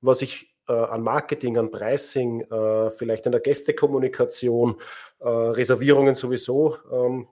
was 0.00 0.22
ich 0.22 0.54
äh, 0.59 0.59
an 0.72 1.02
Marketing, 1.02 1.58
an 1.58 1.70
Pricing, 1.70 2.42
äh, 2.42 2.90
vielleicht 2.90 3.26
an 3.26 3.32
der 3.32 3.40
Gästekommunikation, 3.40 4.76
äh, 5.20 5.28
Reservierungen 5.28 6.14
sowieso 6.14 6.76
ähm, 6.92 7.28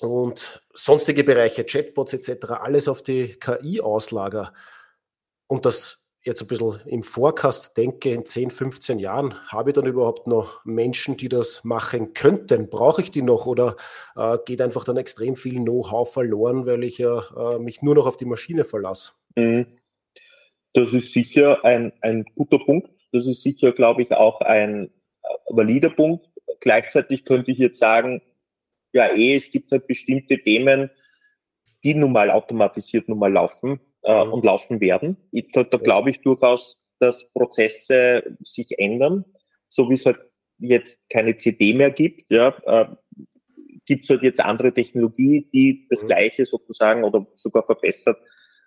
und 0.00 0.62
sonstige 0.74 1.24
Bereiche, 1.24 1.64
Chatbots 1.64 2.12
etc., 2.12 2.52
alles 2.60 2.88
auf 2.88 3.02
die 3.02 3.38
KI 3.38 3.80
auslager 3.80 4.52
und 5.46 5.66
das 5.66 6.08
jetzt 6.28 6.42
ein 6.42 6.48
bisschen 6.48 6.80
im 6.86 7.02
Forecast 7.02 7.76
denke, 7.76 8.10
in 8.10 8.26
10, 8.26 8.50
15 8.50 8.98
Jahren, 8.98 9.34
habe 9.48 9.70
ich 9.70 9.74
dann 9.74 9.86
überhaupt 9.86 10.26
noch 10.26 10.64
Menschen, 10.64 11.16
die 11.16 11.28
das 11.28 11.64
machen 11.64 12.12
könnten? 12.12 12.68
Brauche 12.68 13.02
ich 13.02 13.10
die 13.10 13.22
noch 13.22 13.46
oder 13.46 13.76
äh, 14.14 14.36
geht 14.44 14.60
einfach 14.60 14.84
dann 14.84 14.96
extrem 14.96 15.36
viel 15.36 15.60
Know-how 15.60 16.12
verloren, 16.12 16.66
weil 16.66 16.84
ich 16.84 16.98
ja 16.98 17.22
äh, 17.36 17.58
mich 17.58 17.82
nur 17.82 17.94
noch 17.94 18.06
auf 18.06 18.16
die 18.16 18.26
Maschine 18.26 18.64
verlasse? 18.64 19.12
Mhm. 19.36 19.66
Das 20.78 20.92
ist 20.92 21.12
sicher 21.12 21.64
ein, 21.64 21.92
ein 22.02 22.24
guter 22.36 22.60
Punkt. 22.60 22.88
Das 23.10 23.26
ist 23.26 23.42
sicher, 23.42 23.72
glaube 23.72 24.02
ich, 24.02 24.12
auch 24.12 24.40
ein 24.40 24.84
äh, 24.84 25.28
valider 25.48 25.90
Punkt. 25.90 26.30
Gleichzeitig 26.60 27.24
könnte 27.24 27.50
ich 27.50 27.58
jetzt 27.58 27.80
sagen, 27.80 28.22
ja, 28.92 29.08
eh, 29.12 29.34
es 29.34 29.50
gibt 29.50 29.72
halt 29.72 29.88
bestimmte 29.88 30.38
Themen, 30.38 30.88
die 31.82 31.94
nun 31.94 32.12
mal 32.12 32.30
automatisiert 32.30 33.08
nun 33.08 33.18
mal 33.18 33.32
laufen 33.32 33.80
äh, 34.04 34.24
mhm. 34.24 34.32
und 34.32 34.44
laufen 34.44 34.80
werden. 34.80 35.16
Ich, 35.32 35.50
da, 35.52 35.64
da 35.64 35.78
glaube 35.78 36.10
ich 36.10 36.20
durchaus, 36.20 36.80
dass 37.00 37.28
Prozesse 37.32 38.36
sich 38.44 38.78
ändern, 38.78 39.24
so 39.68 39.90
wie 39.90 39.94
es 39.94 40.06
halt 40.06 40.20
jetzt 40.58 41.10
keine 41.10 41.34
CD 41.34 41.74
mehr 41.74 41.90
gibt, 41.90 42.30
ja, 42.30 42.56
äh, 42.66 42.86
gibt 43.84 44.04
es 44.04 44.10
halt 44.10 44.22
jetzt 44.22 44.38
andere 44.38 44.72
Technologie, 44.72 45.48
die 45.52 45.88
das 45.90 46.04
mhm. 46.04 46.06
Gleiche 46.06 46.46
sozusagen 46.46 47.02
oder 47.02 47.26
sogar 47.34 47.64
verbessert 47.64 48.18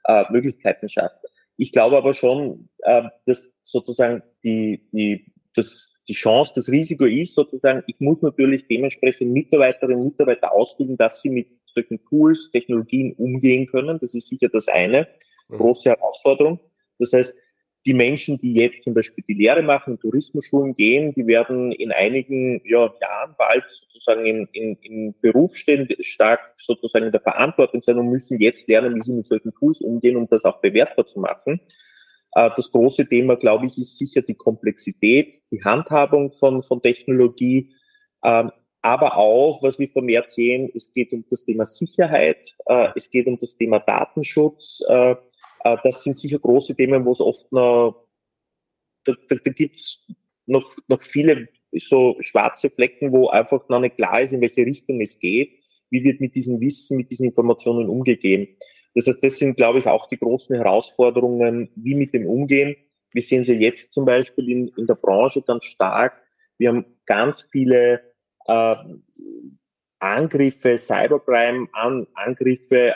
äh, 0.03 0.25
Möglichkeiten 0.29 0.89
schafft. 0.89 1.30
Ich 1.61 1.71
glaube 1.71 1.95
aber 1.95 2.15
schon, 2.15 2.69
äh, 2.79 3.03
dass 3.27 3.53
sozusagen 3.61 4.23
die, 4.43 4.89
die, 4.91 5.31
das, 5.53 5.93
die 6.07 6.15
Chance, 6.15 6.53
das 6.55 6.69
Risiko 6.69 7.05
ist 7.05 7.35
sozusagen, 7.35 7.83
ich 7.85 7.99
muss 7.99 8.19
natürlich 8.23 8.65
dementsprechend 8.67 9.31
Mitarbeiterinnen 9.31 10.01
und 10.01 10.07
Mitarbeiter 10.07 10.51
ausbilden, 10.51 10.97
dass 10.97 11.21
sie 11.21 11.29
mit 11.29 11.49
solchen 11.67 12.03
Tools, 12.05 12.49
Technologien 12.51 13.13
umgehen 13.13 13.67
können. 13.67 13.99
Das 13.99 14.15
ist 14.15 14.27
sicher 14.27 14.49
das 14.49 14.69
eine 14.69 15.07
mhm. 15.49 15.57
große 15.57 15.91
Herausforderung. 15.91 16.59
Das 16.97 17.13
heißt, 17.13 17.31
die 17.85 17.93
Menschen, 17.93 18.37
die 18.37 18.51
jetzt 18.51 18.83
zum 18.83 18.93
Beispiel 18.93 19.23
die 19.27 19.33
Lehre 19.33 19.63
machen, 19.63 19.99
Tourismusschulen 19.99 20.73
gehen, 20.73 21.13
die 21.13 21.25
werden 21.25 21.71
in 21.71 21.91
einigen 21.91 22.61
ja, 22.63 22.93
Jahren 23.01 23.35
bald 23.37 23.63
sozusagen 23.69 24.25
in, 24.25 24.47
in, 24.51 24.75
in 24.81 25.15
Beruf 25.19 25.55
stehen, 25.55 25.87
stark 26.01 26.53
sozusagen 26.59 27.05
in 27.05 27.11
der 27.11 27.21
Verantwortung 27.21 27.81
sein 27.81 27.97
und 27.97 28.09
müssen 28.09 28.39
jetzt 28.39 28.69
lernen, 28.69 28.95
wie 28.95 29.01
sie 29.01 29.13
mit 29.13 29.25
solchen 29.25 29.53
Tools 29.53 29.81
umgehen, 29.81 30.15
um 30.15 30.27
das 30.27 30.45
auch 30.45 30.61
bewertbar 30.61 31.07
zu 31.07 31.19
machen. 31.19 31.59
Äh, 32.33 32.49
das 32.55 32.71
große 32.71 33.07
Thema, 33.07 33.35
glaube 33.35 33.65
ich, 33.65 33.77
ist 33.79 33.97
sicher 33.97 34.21
die 34.21 34.35
Komplexität, 34.35 35.41
die 35.51 35.63
Handhabung 35.63 36.33
von, 36.33 36.61
von 36.61 36.81
Technologie, 36.83 37.73
ähm, 38.23 38.51
aber 38.83 39.17
auch, 39.17 39.61
was 39.61 39.77
wir 39.77 39.87
vermehrt 39.87 40.31
sehen, 40.31 40.71
es 40.73 40.91
geht 40.91 41.13
um 41.13 41.23
das 41.29 41.45
Thema 41.45 41.65
Sicherheit, 41.65 42.55
äh, 42.65 42.89
es 42.95 43.09
geht 43.09 43.27
um 43.27 43.37
das 43.37 43.55
Thema 43.55 43.79
Datenschutz, 43.79 44.83
äh, 44.87 45.15
das 45.63 46.03
sind 46.03 46.17
sicher 46.17 46.39
große 46.39 46.75
Themen, 46.75 47.05
wo 47.05 47.11
es 47.11 47.21
oft 47.21 47.51
noch, 47.51 48.07
da, 49.03 49.13
da, 49.29 49.35
da 49.35 49.51
gibt 49.51 49.75
es 49.75 50.05
noch, 50.45 50.75
noch 50.87 51.01
viele 51.01 51.49
so 51.71 52.17
schwarze 52.19 52.69
Flecken, 52.69 53.11
wo 53.11 53.29
einfach 53.29 53.67
noch 53.69 53.79
nicht 53.79 53.95
klar 53.95 54.21
ist, 54.21 54.33
in 54.33 54.41
welche 54.41 54.65
Richtung 54.65 54.99
es 55.01 55.19
geht. 55.19 55.59
Wie 55.89 56.03
wird 56.03 56.21
mit 56.21 56.35
diesem 56.35 56.59
Wissen, 56.59 56.97
mit 56.97 57.11
diesen 57.11 57.27
Informationen 57.27 57.89
umgegeben? 57.89 58.47
Das 58.95 59.07
heißt, 59.07 59.23
das 59.23 59.37
sind, 59.37 59.55
glaube 59.55 59.79
ich, 59.79 59.87
auch 59.87 60.07
die 60.07 60.17
großen 60.17 60.55
Herausforderungen, 60.55 61.69
wie 61.75 61.95
mit 61.95 62.13
dem 62.13 62.27
umgehen. 62.27 62.75
Wir 63.13 63.21
sehen 63.21 63.43
sie 63.43 63.53
jetzt 63.53 63.93
zum 63.93 64.05
Beispiel 64.05 64.49
in, 64.49 64.67
in 64.77 64.87
der 64.87 64.95
Branche 64.95 65.41
ganz 65.41 65.65
stark. 65.65 66.21
Wir 66.57 66.69
haben 66.69 66.85
ganz 67.05 67.47
viele 67.51 68.01
äh, 68.47 68.75
Angriffe, 69.99 70.77
Cybercrime, 70.77 71.67
An 71.73 72.07
Angriffe 72.13 72.93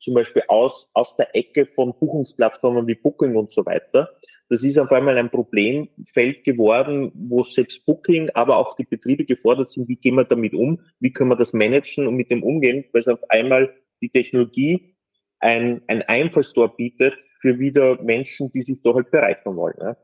zum 0.00 0.14
Beispiel 0.14 0.42
aus, 0.48 0.88
aus 0.92 1.16
der 1.16 1.34
Ecke 1.34 1.66
von 1.66 1.94
Buchungsplattformen 1.98 2.86
wie 2.86 2.94
Booking 2.94 3.36
und 3.36 3.50
so 3.50 3.64
weiter. 3.64 4.10
Das 4.48 4.62
ist 4.62 4.78
auf 4.78 4.92
einmal 4.92 5.18
ein 5.18 5.30
Problemfeld 5.30 6.44
geworden, 6.44 7.10
wo 7.14 7.42
selbst 7.42 7.84
Booking, 7.84 8.30
aber 8.34 8.56
auch 8.56 8.76
die 8.76 8.84
Betriebe 8.84 9.24
gefordert 9.24 9.68
sind, 9.68 9.88
wie 9.88 9.96
gehen 9.96 10.14
wir 10.14 10.24
damit 10.24 10.54
um, 10.54 10.80
wie 11.00 11.12
können 11.12 11.30
wir 11.30 11.36
das 11.36 11.52
managen 11.52 12.06
und 12.06 12.14
mit 12.14 12.30
dem 12.30 12.42
umgehen, 12.42 12.84
weil 12.92 13.00
es 13.00 13.08
auf 13.08 13.28
einmal 13.28 13.74
die 14.00 14.10
Technologie 14.10 14.94
ein, 15.40 15.82
ein 15.88 16.02
Einfallstor 16.02 16.76
bietet 16.76 17.14
für 17.40 17.58
wieder 17.58 18.00
Menschen, 18.02 18.50
die 18.52 18.62
sich 18.62 18.80
da 18.82 18.94
halt 18.94 19.10
bereichern 19.10 19.56
wollen. 19.56 19.76
Ja, 19.80 19.96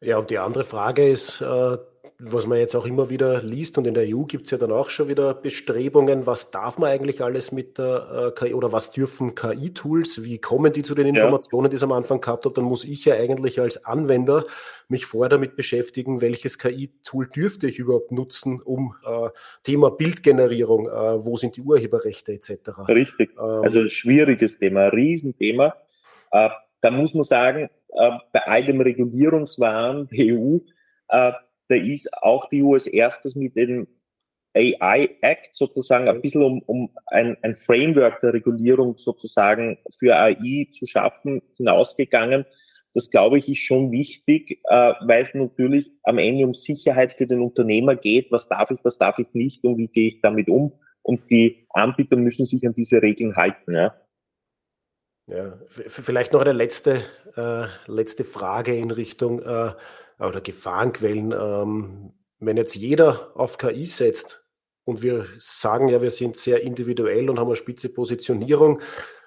ja 0.00 0.18
und 0.18 0.30
die 0.30 0.38
andere 0.38 0.64
Frage 0.64 1.08
ist, 1.08 1.42
äh 1.42 1.76
was 2.18 2.46
man 2.46 2.58
jetzt 2.58 2.74
auch 2.74 2.86
immer 2.86 3.10
wieder 3.10 3.42
liest 3.42 3.76
und 3.76 3.86
in 3.86 3.92
der 3.92 4.04
EU 4.08 4.22
gibt 4.22 4.46
es 4.46 4.50
ja 4.50 4.56
dann 4.56 4.72
auch 4.72 4.88
schon 4.88 5.08
wieder 5.08 5.34
Bestrebungen, 5.34 6.26
was 6.26 6.50
darf 6.50 6.78
man 6.78 6.88
eigentlich 6.88 7.22
alles 7.22 7.52
mit 7.52 7.76
der 7.76 8.32
äh, 8.34 8.38
KI 8.38 8.54
oder 8.54 8.72
was 8.72 8.90
dürfen 8.90 9.34
KI-Tools, 9.34 10.24
wie 10.24 10.38
kommen 10.38 10.72
die 10.72 10.82
zu 10.82 10.94
den 10.94 11.08
Informationen, 11.08 11.68
die 11.68 11.76
es 11.76 11.82
am 11.82 11.92
Anfang 11.92 12.22
gehabt 12.22 12.46
hat, 12.46 12.56
dann 12.56 12.64
muss 12.64 12.84
ich 12.84 13.04
ja 13.04 13.14
eigentlich 13.14 13.60
als 13.60 13.84
Anwender 13.84 14.46
mich 14.88 15.04
vorher 15.04 15.28
damit 15.28 15.56
beschäftigen, 15.56 16.22
welches 16.22 16.58
KI-Tool 16.58 17.28
dürfte 17.28 17.66
ich 17.66 17.78
überhaupt 17.78 18.12
nutzen, 18.12 18.62
um 18.62 18.94
äh, 19.04 19.28
Thema 19.62 19.90
Bildgenerierung, 19.90 20.88
äh, 20.88 21.24
wo 21.24 21.36
sind 21.36 21.56
die 21.56 21.62
Urheberrechte 21.62 22.32
etc. 22.32 22.88
Richtig, 22.88 23.32
ähm, 23.32 23.62
also 23.62 23.80
ein 23.80 23.90
schwieriges 23.90 24.58
Thema, 24.58 24.86
Riesenthema. 24.86 25.74
Äh, 26.30 26.48
da 26.80 26.90
muss 26.90 27.12
man 27.12 27.24
sagen, 27.24 27.68
äh, 27.90 28.10
bei 28.32 28.40
all 28.46 28.64
dem 28.64 28.80
Regulierungswahn 28.80 30.08
der 30.08 30.34
EU, 30.34 30.58
äh, 31.08 31.32
da 31.68 31.74
ist 31.76 32.12
auch 32.22 32.48
die 32.48 32.62
als 32.62 32.86
erstes 32.86 33.34
mit 33.34 33.56
dem 33.56 33.86
AI 34.56 35.16
Act 35.20 35.54
sozusagen 35.54 36.08
ein 36.08 36.22
bisschen 36.22 36.42
um, 36.42 36.62
um 36.62 36.90
ein, 37.06 37.36
ein 37.42 37.54
Framework 37.54 38.20
der 38.20 38.32
Regulierung 38.32 38.96
sozusagen 38.96 39.78
für 39.98 40.16
AI 40.16 40.68
zu 40.72 40.86
schaffen 40.86 41.42
hinausgegangen. 41.56 42.46
Das 42.94 43.10
glaube 43.10 43.36
ich 43.36 43.48
ist 43.48 43.58
schon 43.58 43.90
wichtig, 43.92 44.58
äh, 44.64 44.94
weil 45.02 45.22
es 45.22 45.34
natürlich 45.34 45.92
am 46.04 46.16
Ende 46.16 46.46
um 46.46 46.54
Sicherheit 46.54 47.12
für 47.12 47.26
den 47.26 47.42
Unternehmer 47.42 47.94
geht. 47.94 48.32
Was 48.32 48.48
darf 48.48 48.70
ich, 48.70 48.82
was 48.84 48.96
darf 48.96 49.18
ich 49.18 49.34
nicht 49.34 49.62
und 49.64 49.76
wie 49.76 49.88
gehe 49.88 50.08
ich 50.08 50.20
damit 50.22 50.48
um? 50.48 50.72
Und 51.02 51.30
die 51.30 51.66
Anbieter 51.70 52.16
müssen 52.16 52.46
sich 52.46 52.66
an 52.66 52.72
diese 52.72 53.02
Regeln 53.02 53.36
halten. 53.36 53.74
Ja. 53.74 53.94
Ja, 55.28 55.58
vielleicht 55.68 56.32
noch 56.32 56.40
eine 56.40 56.52
letzte, 56.52 57.02
äh, 57.36 57.66
letzte 57.88 58.24
Frage 58.24 58.76
in 58.76 58.92
Richtung 58.92 59.42
äh, 59.42 59.72
oder 60.18 60.40
Gefahrenquellen. 60.40 61.32
Ähm, 61.32 62.12
wenn 62.38 62.56
jetzt 62.56 62.74
jeder 62.74 63.32
auf 63.34 63.58
KI 63.58 63.86
setzt 63.86 64.44
und 64.84 65.02
wir 65.02 65.26
sagen 65.38 65.88
ja, 65.88 66.02
wir 66.02 66.10
sind 66.10 66.36
sehr 66.36 66.62
individuell 66.62 67.30
und 67.30 67.38
haben 67.38 67.48
eine 67.48 67.56
spitze 67.56 67.88
Positionierung, 67.88 68.80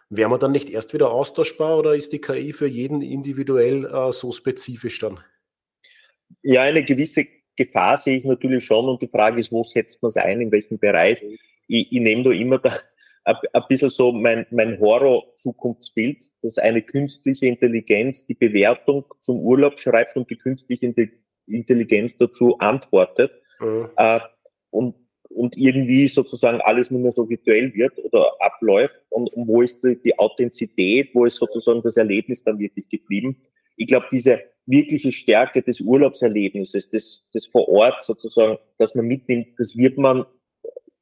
wären 0.09 0.31
wir 0.31 0.37
dann 0.37 0.51
nicht 0.51 0.69
erst 0.69 0.93
wieder 0.93 1.11
austauschbar 1.11 1.77
oder 1.77 1.95
ist 1.95 2.11
die 2.11 2.21
KI 2.21 2.53
für 2.53 2.67
jeden 2.67 3.01
individuell 3.01 3.85
äh, 3.85 4.11
so 4.11 4.31
spezifisch 4.31 4.99
dann? 4.99 5.19
Ja, 6.41 6.61
eine 6.61 6.83
gewisse 6.83 7.25
Gefahr 7.55 7.97
sehe 7.97 8.17
ich 8.17 8.25
natürlich 8.25 8.63
schon 8.65 8.87
und 8.87 9.01
die 9.01 9.07
Frage 9.07 9.39
ist, 9.39 9.51
wo 9.51 9.63
setzt 9.63 10.01
man 10.01 10.09
es 10.09 10.17
ein, 10.17 10.41
in 10.41 10.51
welchem 10.51 10.79
Bereich? 10.79 11.23
Ich, 11.67 11.91
ich 11.91 11.99
nehme 11.99 12.23
da 12.23 12.31
immer 12.31 12.59
da, 12.59 12.77
ein 13.35 13.63
bisschen 13.67 13.89
so 13.89 14.11
mein, 14.11 14.45
mein 14.51 14.79
Horror-Zukunftsbild, 14.79 16.23
dass 16.41 16.57
eine 16.57 16.81
künstliche 16.81 17.45
Intelligenz 17.45 18.25
die 18.25 18.33
Bewertung 18.35 19.05
zum 19.19 19.39
Urlaub 19.39 19.79
schreibt 19.79 20.15
und 20.15 20.29
die 20.29 20.37
künstliche 20.37 20.93
Intelligenz 21.45 22.17
dazu 22.17 22.57
antwortet. 22.59 23.31
Mhm. 23.59 23.89
Äh, 23.97 24.19
und, 24.71 24.95
und 25.29 25.57
irgendwie 25.57 26.07
sozusagen 26.07 26.61
alles 26.61 26.91
nur 26.91 27.01
mehr 27.01 27.13
so 27.13 27.29
virtuell 27.29 27.73
wird 27.73 27.97
oder 27.99 28.31
abläuft 28.39 28.99
und, 29.09 29.31
und 29.33 29.47
wo 29.47 29.61
ist 29.61 29.83
die, 29.83 29.99
die 30.01 30.17
Authentizität, 30.17 31.09
wo 31.13 31.25
ist 31.25 31.35
sozusagen 31.35 31.81
das 31.81 31.97
Erlebnis 31.97 32.43
dann 32.43 32.59
wirklich 32.59 32.89
geblieben. 32.89 33.37
Ich 33.75 33.87
glaube, 33.87 34.07
diese 34.11 34.41
wirkliche 34.65 35.11
Stärke 35.11 35.61
des 35.61 35.81
Urlaubserlebnisses, 35.81 36.89
des, 36.89 37.29
des 37.33 37.47
vor 37.47 37.67
Ort 37.69 38.03
sozusagen, 38.03 38.57
dass 38.77 38.93
man 38.95 39.05
mitnimmt, 39.05 39.47
das 39.57 39.75
wird 39.75 39.97
man 39.97 40.25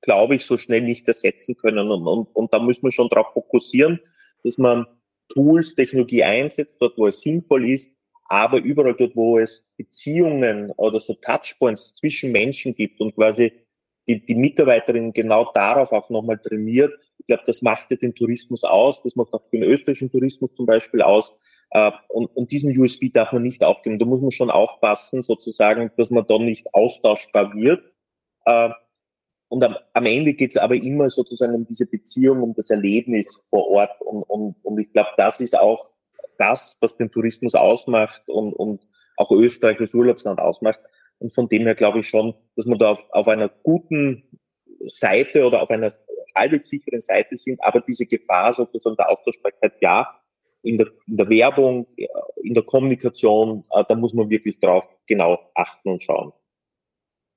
glaube 0.01 0.35
ich, 0.35 0.45
so 0.45 0.57
schnell 0.57 0.81
nicht 0.81 1.07
ersetzen 1.07 1.55
können. 1.57 1.89
Und, 1.91 2.07
und, 2.07 2.35
und 2.35 2.53
da 2.53 2.59
muss 2.59 2.81
man 2.81 2.91
schon 2.91 3.09
darauf 3.09 3.33
fokussieren, 3.33 3.99
dass 4.43 4.57
man 4.57 4.85
Tools, 5.29 5.75
Technologie 5.75 6.23
einsetzt, 6.23 6.81
dort, 6.81 6.97
wo 6.97 7.07
es 7.07 7.21
sinnvoll 7.21 7.69
ist, 7.69 7.91
aber 8.25 8.57
überall 8.59 8.95
dort, 8.95 9.15
wo 9.15 9.39
es 9.39 9.65
Beziehungen 9.77 10.71
oder 10.71 10.99
so 10.99 11.13
Touchpoints 11.15 11.95
zwischen 11.95 12.31
Menschen 12.31 12.75
gibt 12.75 12.99
und 13.01 13.15
quasi 13.15 13.51
die, 14.07 14.25
die 14.25 14.35
Mitarbeiterin 14.35 15.11
genau 15.13 15.51
darauf 15.53 15.91
auch 15.91 16.09
nochmal 16.09 16.37
trainiert. 16.37 16.93
Ich 17.19 17.25
glaube, 17.25 17.43
das 17.45 17.61
macht 17.61 17.91
ja 17.91 17.97
den 17.97 18.15
Tourismus 18.15 18.63
aus, 18.63 19.03
das 19.03 19.15
macht 19.15 19.33
auch 19.33 19.49
den 19.49 19.63
österreichischen 19.63 20.11
Tourismus 20.11 20.53
zum 20.53 20.65
Beispiel 20.65 21.01
aus. 21.01 21.33
Äh, 21.71 21.91
und, 22.07 22.27
und 22.35 22.51
diesen 22.51 22.77
USB 22.77 23.11
darf 23.13 23.33
man 23.33 23.43
nicht 23.43 23.63
aufgeben. 23.63 23.99
Da 23.99 24.05
muss 24.05 24.21
man 24.21 24.31
schon 24.31 24.49
aufpassen, 24.49 25.21
sozusagen, 25.21 25.91
dass 25.97 26.11
man 26.11 26.25
da 26.25 26.37
nicht 26.39 26.73
austauschbar 26.73 27.53
wird. 27.53 27.83
Äh, 28.45 28.69
und 29.49 29.63
am, 29.63 29.75
am 29.93 30.05
Ende 30.05 30.33
geht 30.33 30.51
es 30.51 30.57
aber 30.57 30.75
immer 30.75 31.09
sozusagen 31.09 31.55
um 31.55 31.65
diese 31.65 31.85
Beziehung, 31.85 32.41
um 32.43 32.53
das 32.53 32.69
Erlebnis 32.69 33.41
vor 33.49 33.67
Ort. 33.67 34.01
Und, 34.01 34.23
und, 34.23 34.55
und 34.63 34.79
ich 34.79 34.91
glaube, 34.91 35.09
das 35.17 35.39
ist 35.39 35.57
auch 35.57 35.83
das, 36.37 36.77
was 36.81 36.97
den 36.97 37.11
Tourismus 37.11 37.55
ausmacht 37.55 38.27
und, 38.27 38.53
und 38.53 38.87
auch 39.15 39.31
Österreich 39.31 39.79
als 39.79 39.93
Urlaubsland 39.93 40.39
ausmacht. 40.39 40.81
Und 41.19 41.33
von 41.33 41.47
dem 41.47 41.63
her 41.63 41.75
glaube 41.75 41.99
ich 41.99 42.07
schon, 42.07 42.33
dass 42.55 42.65
wir 42.65 42.77
da 42.77 42.91
auf, 42.91 43.05
auf 43.11 43.27
einer 43.27 43.49
guten 43.63 44.23
Seite 44.87 45.45
oder 45.45 45.61
auf 45.61 45.69
einer 45.69 45.91
halbwegs 46.35 46.69
sicheren 46.69 47.01
Seite 47.01 47.35
sind, 47.35 47.63
aber 47.63 47.81
diese 47.81 48.05
Gefahr 48.05 48.53
sozusagen 48.53 48.95
der 48.95 49.09
Austauschbarkeit, 49.09 49.73
ja, 49.81 50.07
in 50.61 50.77
der, 50.77 50.87
in 51.07 51.17
der 51.17 51.29
Werbung, 51.29 51.87
in 52.43 52.53
der 52.53 52.63
Kommunikation, 52.63 53.63
äh, 53.71 53.83
da 53.87 53.95
muss 53.95 54.13
man 54.13 54.29
wirklich 54.29 54.59
drauf 54.59 54.85
genau 55.07 55.39
achten 55.55 55.89
und 55.89 56.03
schauen. 56.03 56.33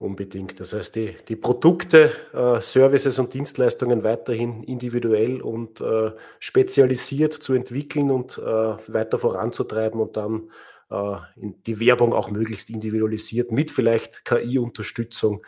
Unbedingt. 0.01 0.59
Das 0.61 0.73
heißt, 0.73 0.97
die, 0.97 1.15
die 1.29 1.37
Produkte, 1.37 2.11
äh, 2.33 2.63
Services 2.63 3.19
und 3.19 3.35
Dienstleistungen 3.35 4.03
weiterhin 4.03 4.63
individuell 4.63 5.43
und 5.43 5.83
äh, 5.83 6.13
spezialisiert 6.39 7.35
zu 7.35 7.53
entwickeln 7.53 8.11
und 8.11 8.39
äh, 8.39 8.43
weiter 8.43 9.19
voranzutreiben 9.19 10.01
und 10.01 10.17
dann 10.17 10.51
äh, 10.89 11.17
die 11.37 11.81
Werbung 11.81 12.15
auch 12.15 12.31
möglichst 12.31 12.71
individualisiert 12.71 13.53
mit 13.53 13.71
vielleicht 13.71 14.25
KI-Unterstützung 14.25 15.45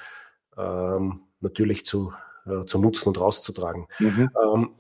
ähm, 0.59 1.23
natürlich 1.41 1.87
zu, 1.87 2.13
äh, 2.45 2.67
zu 2.67 2.79
nutzen 2.79 3.09
und 3.09 3.19
rauszutragen. 3.19 3.87
Mhm. 4.01 4.31
Ähm, 4.45 4.71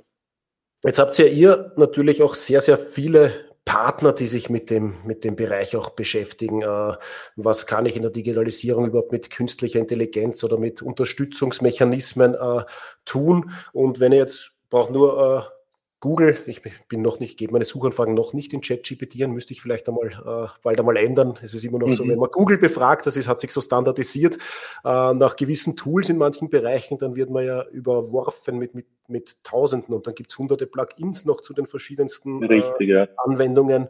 jetzt 0.84 0.98
habt 0.98 1.16
ja 1.16 1.24
ihr 1.24 1.72
natürlich 1.78 2.22
auch 2.22 2.34
sehr, 2.34 2.60
sehr 2.60 2.76
viele 2.76 3.51
Partner, 3.64 4.12
die 4.12 4.26
sich 4.26 4.50
mit 4.50 4.70
dem, 4.70 4.96
mit 5.04 5.24
dem 5.24 5.36
Bereich 5.36 5.76
auch 5.76 5.90
beschäftigen. 5.90 6.62
Äh, 6.62 6.96
was 7.36 7.66
kann 7.66 7.86
ich 7.86 7.96
in 7.96 8.02
der 8.02 8.10
Digitalisierung 8.10 8.86
überhaupt 8.86 9.12
mit 9.12 9.30
künstlicher 9.30 9.78
Intelligenz 9.78 10.42
oder 10.42 10.58
mit 10.58 10.82
Unterstützungsmechanismen 10.82 12.34
äh, 12.34 12.64
tun? 13.04 13.52
Und 13.72 14.00
wenn 14.00 14.12
ihr 14.12 14.18
jetzt 14.18 14.52
braucht 14.68 14.90
nur 14.90 15.48
äh, 15.48 15.61
Google, 16.02 16.36
ich 16.46 16.62
bin 16.88 17.00
noch 17.00 17.20
nicht, 17.20 17.38
gebe 17.38 17.52
meine 17.52 17.64
Suchanfragen 17.64 18.14
noch 18.14 18.32
nicht 18.32 18.52
in 18.52 18.60
ChatGPT 18.60 19.22
an, 19.22 19.30
müsste 19.30 19.52
ich 19.52 19.62
vielleicht 19.62 19.88
einmal 19.88 20.08
äh, 20.08 20.48
bald 20.60 20.80
einmal 20.80 20.96
ändern. 20.96 21.38
Es 21.40 21.54
ist 21.54 21.64
immer 21.64 21.78
noch 21.78 21.86
mhm. 21.86 21.92
so, 21.92 22.08
wenn 22.08 22.18
man 22.18 22.28
Google 22.28 22.58
befragt, 22.58 23.06
das 23.06 23.16
ist, 23.16 23.28
hat 23.28 23.38
sich 23.38 23.52
so 23.52 23.60
standardisiert, 23.60 24.36
äh, 24.84 25.14
nach 25.14 25.36
gewissen 25.36 25.76
Tools 25.76 26.10
in 26.10 26.18
manchen 26.18 26.50
Bereichen, 26.50 26.98
dann 26.98 27.14
wird 27.14 27.30
man 27.30 27.46
ja 27.46 27.62
überworfen 27.68 28.58
mit, 28.58 28.74
mit, 28.74 28.86
mit 29.06 29.44
Tausenden 29.44 29.94
und 29.94 30.08
dann 30.08 30.16
gibt 30.16 30.32
es 30.32 30.38
hunderte 30.38 30.66
Plugins 30.66 31.24
noch 31.24 31.40
zu 31.40 31.54
den 31.54 31.66
verschiedensten 31.66 32.42
äh, 32.50 33.06
Anwendungen. 33.24 33.88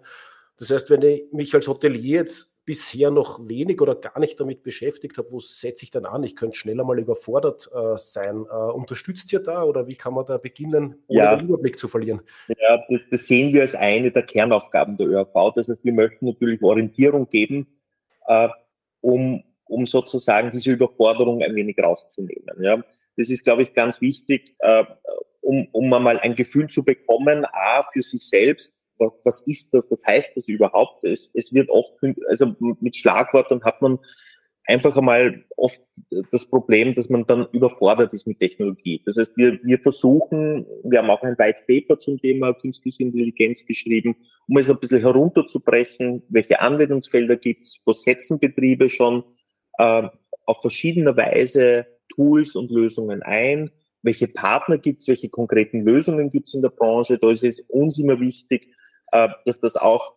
Das 0.58 0.70
heißt, 0.70 0.90
wenn 0.90 1.00
ich 1.00 1.24
mich 1.32 1.54
als 1.54 1.66
Hotelier 1.66 2.18
jetzt 2.20 2.51
bisher 2.64 3.10
noch 3.10 3.48
wenig 3.48 3.80
oder 3.80 3.94
gar 3.96 4.18
nicht 4.20 4.38
damit 4.38 4.62
beschäftigt 4.62 5.18
habe, 5.18 5.30
wo 5.32 5.40
setze 5.40 5.84
ich 5.84 5.90
dann 5.90 6.06
an? 6.06 6.22
Ich 6.22 6.36
könnte 6.36 6.56
schneller 6.56 6.84
mal 6.84 6.98
überfordert 6.98 7.68
äh, 7.74 7.96
sein. 7.96 8.46
Äh, 8.50 8.72
unterstützt 8.72 9.32
ihr 9.32 9.40
da 9.40 9.64
oder 9.64 9.88
wie 9.88 9.96
kann 9.96 10.14
man 10.14 10.26
da 10.26 10.36
beginnen, 10.36 11.02
ohne 11.08 11.18
ja. 11.18 11.36
den 11.36 11.48
Überblick 11.48 11.78
zu 11.78 11.88
verlieren? 11.88 12.20
Ja, 12.48 12.82
das, 12.88 13.00
das, 13.10 13.26
sehen 13.26 13.52
wir 13.52 13.62
als 13.62 13.74
eine 13.74 14.12
der 14.12 14.22
Kernaufgaben 14.22 14.96
der 14.96 15.08
ÖRV. 15.08 15.54
Das 15.56 15.68
heißt, 15.68 15.84
wir 15.84 15.92
möchten 15.92 16.26
natürlich 16.26 16.62
Orientierung 16.62 17.28
geben, 17.28 17.66
äh, 18.26 18.48
um, 19.00 19.42
um 19.64 19.86
sozusagen 19.86 20.52
diese 20.52 20.70
Überforderung 20.70 21.42
ein 21.42 21.54
wenig 21.54 21.76
rauszunehmen. 21.82 22.62
Ja. 22.62 22.82
Das 23.16 23.28
ist, 23.28 23.44
glaube 23.44 23.62
ich, 23.62 23.74
ganz 23.74 24.00
wichtig, 24.00 24.54
äh, 24.60 24.84
um, 25.40 25.66
um 25.72 25.92
einmal 25.92 26.20
ein 26.20 26.36
Gefühl 26.36 26.68
zu 26.68 26.84
bekommen, 26.84 27.44
A, 27.44 27.82
für 27.92 28.02
sich 28.02 28.26
selbst, 28.28 28.81
was, 28.98 29.12
was 29.24 29.42
ist 29.46 29.74
das, 29.74 29.90
was 29.90 30.04
heißt 30.06 30.32
das 30.36 30.48
überhaupt? 30.48 31.04
Es, 31.04 31.30
es 31.34 31.52
wird 31.52 31.70
oft, 31.70 31.94
also 32.28 32.54
mit 32.80 32.96
Schlagwörtern 32.96 33.62
hat 33.64 33.82
man 33.82 33.98
einfach 34.66 34.96
einmal 34.96 35.44
oft 35.56 35.80
das 36.30 36.48
Problem, 36.48 36.94
dass 36.94 37.08
man 37.08 37.26
dann 37.26 37.46
überfordert 37.52 38.14
ist 38.14 38.26
mit 38.26 38.38
Technologie. 38.38 39.02
Das 39.04 39.16
heißt, 39.16 39.36
wir, 39.36 39.58
wir 39.62 39.78
versuchen, 39.78 40.66
wir 40.84 41.00
haben 41.00 41.10
auch 41.10 41.22
ein 41.22 41.38
White 41.38 41.62
Paper 41.66 41.98
zum 41.98 42.18
Thema 42.18 42.54
künstliche 42.54 43.02
Intelligenz 43.02 43.66
geschrieben, 43.66 44.14
um 44.46 44.56
es 44.58 44.70
ein 44.70 44.78
bisschen 44.78 45.00
herunterzubrechen, 45.00 46.22
welche 46.28 46.60
Anwendungsfelder 46.60 47.36
gibt 47.36 47.62
es, 47.62 47.80
wo 47.84 47.92
setzen 47.92 48.38
Betriebe 48.38 48.88
schon 48.88 49.24
äh, 49.78 50.08
auf 50.46 50.60
verschiedene 50.60 51.16
Weise 51.16 51.86
Tools 52.14 52.54
und 52.54 52.70
Lösungen 52.70 53.22
ein, 53.22 53.70
welche 54.02 54.28
Partner 54.28 54.78
gibt 54.78 55.00
es, 55.00 55.08
welche 55.08 55.28
konkreten 55.28 55.82
Lösungen 55.82 56.30
gibt 56.30 56.48
es 56.48 56.54
in 56.54 56.62
der 56.62 56.70
Branche. 56.70 57.18
Da 57.18 57.30
ist 57.30 57.44
es 57.44 57.60
uns 57.68 57.98
immer 57.98 58.20
wichtig, 58.20 58.68
dass 59.12 59.60
das 59.60 59.76
auch 59.76 60.14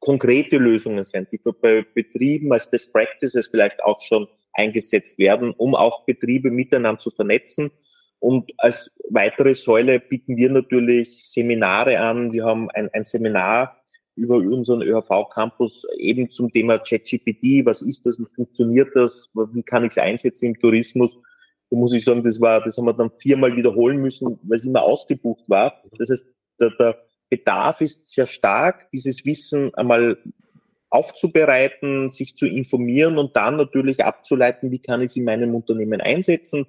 konkrete 0.00 0.56
Lösungen 0.56 1.04
sind, 1.04 1.28
die 1.30 1.38
für 1.38 1.84
Betrieben 1.94 2.52
als 2.52 2.68
Best 2.70 2.92
Practices 2.92 3.48
vielleicht 3.48 3.82
auch 3.84 4.00
schon 4.00 4.26
eingesetzt 4.54 5.18
werden, 5.18 5.52
um 5.52 5.74
auch 5.74 6.04
Betriebe 6.04 6.50
miteinander 6.50 6.98
zu 6.98 7.10
vernetzen. 7.10 7.70
Und 8.18 8.52
als 8.58 8.90
weitere 9.08 9.54
Säule 9.54 10.00
bieten 10.00 10.36
wir 10.36 10.50
natürlich 10.50 11.24
Seminare 11.24 12.00
an. 12.00 12.32
Wir 12.32 12.44
haben 12.44 12.70
ein, 12.70 12.90
ein 12.92 13.04
Seminar 13.04 13.76
über 14.16 14.36
unseren 14.36 14.82
ÖHV-Campus 14.82 15.86
eben 15.98 16.30
zum 16.30 16.52
Thema 16.52 16.78
ChatGPT. 16.78 17.64
Was 17.64 17.80
ist 17.80 18.04
das? 18.06 18.18
Wie 18.18 18.26
funktioniert 18.34 18.94
das? 18.94 19.30
Wie 19.34 19.62
kann 19.62 19.84
ich 19.84 19.92
es 19.92 19.98
einsetzen 19.98 20.46
im 20.46 20.60
Tourismus? 20.60 21.20
Da 21.70 21.76
muss 21.76 21.94
ich 21.94 22.04
sagen, 22.04 22.22
das 22.22 22.40
war, 22.40 22.60
das 22.62 22.76
haben 22.76 22.84
wir 22.84 22.92
dann 22.92 23.10
viermal 23.10 23.56
wiederholen 23.56 23.98
müssen, 23.98 24.38
weil 24.42 24.56
es 24.56 24.64
immer 24.64 24.82
ausgebucht 24.82 25.48
war. 25.48 25.82
Das 25.98 26.10
heißt, 26.10 26.26
der, 26.58 26.70
der 26.78 26.98
Bedarf 27.30 27.80
ist 27.80 28.08
sehr 28.08 28.26
stark, 28.26 28.90
dieses 28.90 29.24
Wissen 29.24 29.72
einmal 29.74 30.18
aufzubereiten, 30.90 32.10
sich 32.10 32.34
zu 32.34 32.46
informieren 32.46 33.16
und 33.16 33.36
dann 33.36 33.56
natürlich 33.56 34.04
abzuleiten, 34.04 34.72
wie 34.72 34.80
kann 34.80 35.00
ich 35.00 35.10
es 35.10 35.16
in 35.16 35.24
meinem 35.24 35.54
Unternehmen 35.54 36.00
einsetzen. 36.00 36.66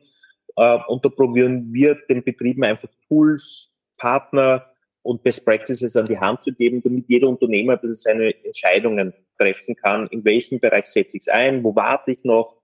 Äh, 0.56 0.78
und 0.88 1.04
da 1.04 1.10
probieren 1.10 1.74
wir 1.74 1.96
den 2.08 2.24
Betrieben 2.24 2.64
einfach 2.64 2.90
Tools, 3.08 3.74
Partner 3.98 4.68
und 5.02 5.24
Best 5.24 5.44
Practices 5.44 5.96
an 5.96 6.06
die 6.06 6.20
Hand 6.20 6.44
zu 6.44 6.54
geben, 6.54 6.82
damit 6.84 7.06
jeder 7.08 7.28
Unternehmer 7.28 7.80
seine 7.82 8.36
Entscheidungen 8.46 9.14
treffen 9.40 9.76
kann, 9.76 10.08
in 10.08 10.24
welchem 10.24 10.60
Bereich 10.60 10.86
setze 10.86 11.18
ich 11.18 11.24
es 11.24 11.28
ein, 11.28 11.64
wo 11.64 11.76
warte 11.76 12.12
ich 12.12 12.24
noch. 12.24 12.58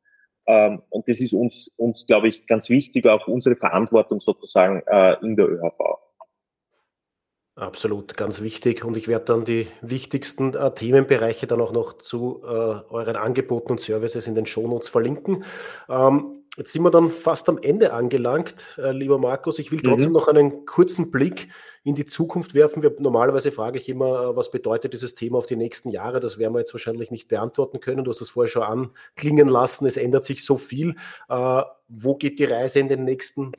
Ähm, 0.45 0.83
und 0.89 1.09
das 1.09 1.19
ist 1.19 1.33
uns, 1.33 1.71
uns 1.77 2.05
glaube 2.05 2.27
ich, 2.27 2.45
ganz 2.45 2.69
wichtig, 2.69 3.07
auch 3.07 3.27
unsere 3.27 3.55
Verantwortung 3.55 4.19
sozusagen 4.19 4.83
äh, 4.85 5.15
in 5.21 5.35
der 5.35 5.49
ÖHV. 5.49 6.06
Absolut, 7.57 8.15
ganz 8.15 8.41
wichtig. 8.41 8.85
Und 8.85 8.95
ich 8.97 9.07
werde 9.07 9.25
dann 9.25 9.43
die 9.43 9.67
wichtigsten 9.81 10.53
äh, 10.53 10.71
Themenbereiche 10.75 11.47
dann 11.47 11.59
auch 11.59 11.71
noch 11.71 11.93
zu 11.93 12.43
äh, 12.43 12.45
euren 12.45 13.15
Angeboten 13.15 13.71
und 13.71 13.81
Services 13.81 14.27
in 14.27 14.35
den 14.35 14.45
Shownotes 14.45 14.89
verlinken. 14.89 15.43
Ähm, 15.89 16.43
jetzt 16.55 16.71
sind 16.71 16.83
wir 16.83 16.91
dann 16.91 17.09
fast 17.09 17.49
am 17.49 17.57
Ende 17.57 17.93
angelangt, 17.93 18.77
äh, 18.77 18.91
lieber 18.91 19.17
Markus. 19.17 19.57
Ich 19.57 19.71
will 19.71 19.81
trotzdem 19.81 20.09
mhm. 20.09 20.13
noch 20.13 20.27
einen 20.27 20.65
kurzen 20.67 21.09
Blick 21.09 21.47
in 21.83 21.95
die 21.95 22.05
Zukunft 22.05 22.53
werfen. 22.53 22.83
Wir, 22.83 22.95
normalerweise 22.99 23.51
frage 23.51 23.79
ich 23.79 23.89
immer, 23.89 24.21
äh, 24.21 24.35
was 24.35 24.51
bedeutet 24.51 24.93
dieses 24.93 25.15
Thema 25.15 25.39
auf 25.39 25.47
die 25.47 25.55
nächsten 25.55 25.89
Jahre? 25.89 26.19
Das 26.19 26.37
werden 26.37 26.53
wir 26.53 26.59
jetzt 26.59 26.75
wahrscheinlich 26.75 27.09
nicht 27.09 27.27
beantworten 27.27 27.79
können. 27.79 28.03
Du 28.03 28.11
hast 28.11 28.21
es 28.21 28.29
vorher 28.29 28.51
schon 28.51 28.61
anklingen 28.61 29.47
lassen. 29.47 29.87
Es 29.87 29.97
ändert 29.97 30.25
sich 30.25 30.45
so 30.45 30.57
viel. 30.57 30.93
Äh, 31.27 31.63
wo 31.87 32.13
geht 32.17 32.37
die 32.37 32.45
Reise 32.45 32.77
in 32.77 32.87
den 32.87 33.03
nächsten 33.03 33.53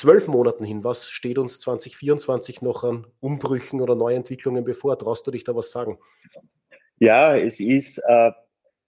zwölf 0.00 0.28
Monaten 0.28 0.64
hin, 0.64 0.82
was 0.82 1.10
steht 1.10 1.36
uns 1.36 1.58
2024 1.60 2.62
noch 2.62 2.84
an 2.84 3.06
Umbrüchen 3.20 3.80
oder 3.80 3.94
Neuentwicklungen 3.94 4.64
bevor? 4.64 4.98
Traust 4.98 5.26
du 5.26 5.30
dich 5.30 5.44
da 5.44 5.54
was 5.54 5.70
sagen? 5.70 5.98
Ja, 6.98 7.36
es 7.36 7.60
ist, 7.60 7.98
äh, 7.98 8.30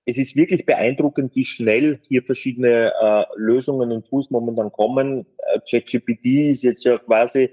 es 0.07 0.17
ist 0.17 0.37
wirklich 0.37 0.65
beeindruckend, 0.65 1.37
wie 1.37 1.45
schnell 1.45 2.01
hier 2.09 2.23
verschiedene 2.23 2.93
äh, 3.01 3.25
Lösungen 3.37 3.93
und 3.93 4.07
Tools 4.07 4.31
momentan 4.31 4.73
kommen. 4.73 5.27
Äh, 5.53 5.61
ChatGPT 5.69 6.25
ist 6.51 6.63
jetzt 6.63 6.85
ja 6.85 6.99
quasi 6.99 7.51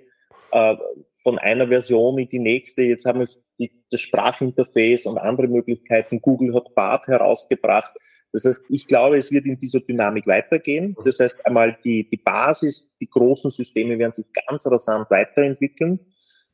äh, 0.52 0.76
von 1.22 1.38
einer 1.38 1.68
Version 1.68 2.18
in 2.18 2.30
die 2.30 2.40
nächste. 2.40 2.84
Jetzt 2.84 3.06
haben 3.06 3.20
wir 3.20 3.28
die, 3.60 3.72
das 3.92 4.00
Sprachinterface 4.00 5.06
und 5.06 5.18
andere 5.18 5.48
Möglichkeiten. 5.48 6.22
Google 6.22 6.56
hat 6.56 6.74
Bart 6.76 7.08
herausgebracht. 7.08 7.92
Das 8.32 8.46
heißt, 8.46 8.62
ich 8.70 8.86
glaube, 8.86 9.18
es 9.18 9.32
wird 9.32 9.46
in 9.46 9.60
dieser 9.60 9.80
Dynamik 9.80 10.28
weitergehen. 10.28 10.96
Das 11.04 11.20
heißt, 11.20 11.44
einmal 11.46 11.78
die, 11.84 12.08
die 12.10 12.18
Basis, 12.18 12.88
die 13.00 13.10
großen 13.10 13.50
Systeme 13.50 13.98
werden 13.98 14.12
sich 14.12 14.28
ganz 14.48 14.68
rasant 14.68 15.10
weiterentwickeln. 15.10 16.00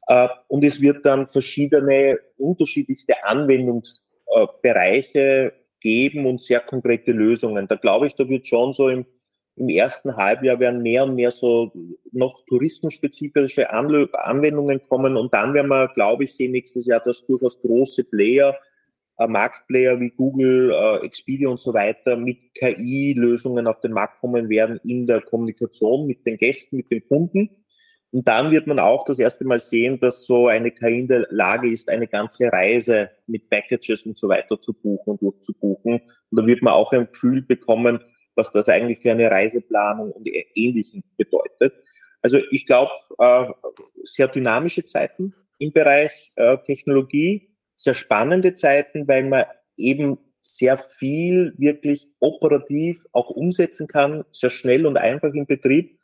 Äh, 0.07 0.29
und 0.47 0.63
es 0.63 0.79
wird 0.81 1.05
dann 1.05 1.29
verschiedene 1.29 2.17
unterschiedlichste 2.37 3.23
Anwendungsbereiche 3.23 5.53
geben 5.81 6.25
und 6.25 6.41
sehr 6.41 6.61
konkrete 6.61 7.11
Lösungen. 7.11 7.67
Da 7.67 7.75
glaube 7.75 8.07
ich, 8.07 8.15
da 8.15 8.27
wird 8.27 8.47
schon 8.47 8.73
so 8.73 8.89
im, 8.89 9.05
im 9.57 9.69
ersten 9.69 10.15
Halbjahr 10.15 10.59
werden 10.59 10.81
mehr 10.81 11.03
und 11.03 11.13
mehr 11.15 11.29
so 11.31 11.71
noch 12.11 12.43
tourismusspezifische 12.45 13.69
Anwendungen 13.69 14.81
kommen. 14.81 15.15
Und 15.17 15.33
dann 15.33 15.53
werden 15.53 15.67
wir, 15.67 15.89
glaube 15.89 16.23
ich, 16.23 16.35
sehen 16.35 16.53
nächstes 16.53 16.87
Jahr, 16.87 17.01
dass 17.01 17.25
durchaus 17.25 17.61
große 17.61 18.05
Player 18.05 18.57
äh, 19.17 19.27
Marktplayer 19.27 19.99
wie 19.99 20.09
Google, 20.09 20.71
äh, 20.71 21.05
Expedia 21.05 21.49
und 21.49 21.59
so 21.59 21.73
weiter 21.73 22.15
mit 22.15 22.37
KI-Lösungen 22.55 23.67
auf 23.67 23.79
den 23.79 23.93
Markt 23.93 24.19
kommen 24.19 24.49
werden 24.49 24.79
in 24.83 25.05
der 25.05 25.21
Kommunikation 25.21 26.07
mit 26.07 26.25
den 26.25 26.37
Gästen, 26.37 26.77
mit 26.77 26.91
den 26.91 27.07
Kunden. 27.07 27.49
Und 28.11 28.27
dann 28.27 28.51
wird 28.51 28.65
man 28.65 28.79
auch 28.79 29.03
das 29.03 29.19
erste 29.19 29.45
Mal 29.45 29.59
sehen, 29.59 29.99
dass 29.99 30.25
so 30.25 30.47
eine 30.47 30.71
KI 30.71 30.99
in 30.99 31.07
der 31.07 31.27
Lage 31.31 31.69
ist, 31.69 31.89
eine 31.89 32.07
ganze 32.07 32.45
Reise 32.51 33.09
mit 33.27 33.49
Packages 33.49 34.05
und 34.05 34.17
so 34.17 34.29
weiter 34.29 34.59
zu 34.59 34.73
buchen 34.73 35.11
und 35.11 35.21
durchzubuchen. 35.21 35.95
Und 35.95 36.39
da 36.39 36.45
wird 36.45 36.61
man 36.61 36.73
auch 36.73 36.93
ein 36.93 37.07
Gefühl 37.11 37.41
bekommen, 37.41 37.99
was 38.35 38.51
das 38.51 38.69
eigentlich 38.69 38.99
für 38.99 39.11
eine 39.11 39.29
Reiseplanung 39.29 40.11
und 40.11 40.27
Ähnlichem 40.55 41.03
bedeutet. 41.17 41.73
Also 42.21 42.39
ich 42.51 42.65
glaube, 42.65 42.91
äh, 43.17 43.47
sehr 44.03 44.27
dynamische 44.27 44.83
Zeiten 44.83 45.33
im 45.59 45.71
Bereich 45.71 46.31
äh, 46.35 46.57
Technologie 46.65 47.54
sehr 47.75 47.93
spannende 47.93 48.53
Zeiten, 48.53 49.07
weil 49.07 49.23
man 49.23 49.45
eben 49.77 50.17
sehr 50.41 50.77
viel 50.77 51.53
wirklich 51.57 52.07
operativ 52.19 53.05
auch 53.11 53.29
umsetzen 53.29 53.87
kann, 53.87 54.23
sehr 54.31 54.49
schnell 54.49 54.85
und 54.85 54.97
einfach 54.97 55.33
im 55.33 55.45
Betrieb, 55.45 55.99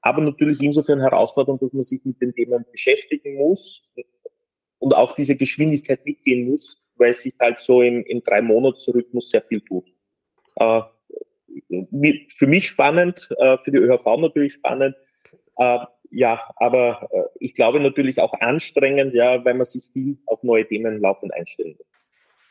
aber 0.00 0.22
natürlich 0.22 0.60
insofern 0.60 1.00
herausfordernd, 1.00 1.62
dass 1.62 1.72
man 1.72 1.82
sich 1.82 2.04
mit 2.04 2.20
den 2.20 2.34
Themen 2.34 2.64
beschäftigen 2.70 3.36
muss, 3.36 3.82
und 4.78 4.94
auch 4.94 5.14
diese 5.14 5.36
Geschwindigkeit 5.36 6.04
mitgehen 6.04 6.48
muss, 6.48 6.82
weil 6.96 7.12
sich 7.12 7.34
halt 7.40 7.58
so 7.58 7.82
im, 7.82 8.04
im 8.04 8.22
Drei-Monats-Rhythmus 8.22 9.30
sehr 9.30 9.42
viel 9.42 9.60
tut. 9.60 9.84
Äh, 10.56 10.80
für 12.36 12.46
mich 12.46 12.68
spannend, 12.68 13.28
äh, 13.38 13.56
für 13.64 13.70
die 13.70 13.78
ÖHV 13.78 14.04
natürlich 14.18 14.54
spannend. 14.54 14.94
Äh, 15.56 15.78
ja, 16.10 16.40
aber 16.56 17.08
äh, 17.10 17.22
ich 17.40 17.54
glaube 17.54 17.80
natürlich 17.80 18.20
auch 18.20 18.32
anstrengend, 18.40 19.14
ja, 19.14 19.44
weil 19.44 19.54
man 19.54 19.64
sich 19.64 19.88
viel 19.92 20.18
auf 20.26 20.42
neue 20.42 20.66
Themen 20.66 21.00
laufend 21.00 21.32
einstellen 21.34 21.74
muss. 21.76 21.86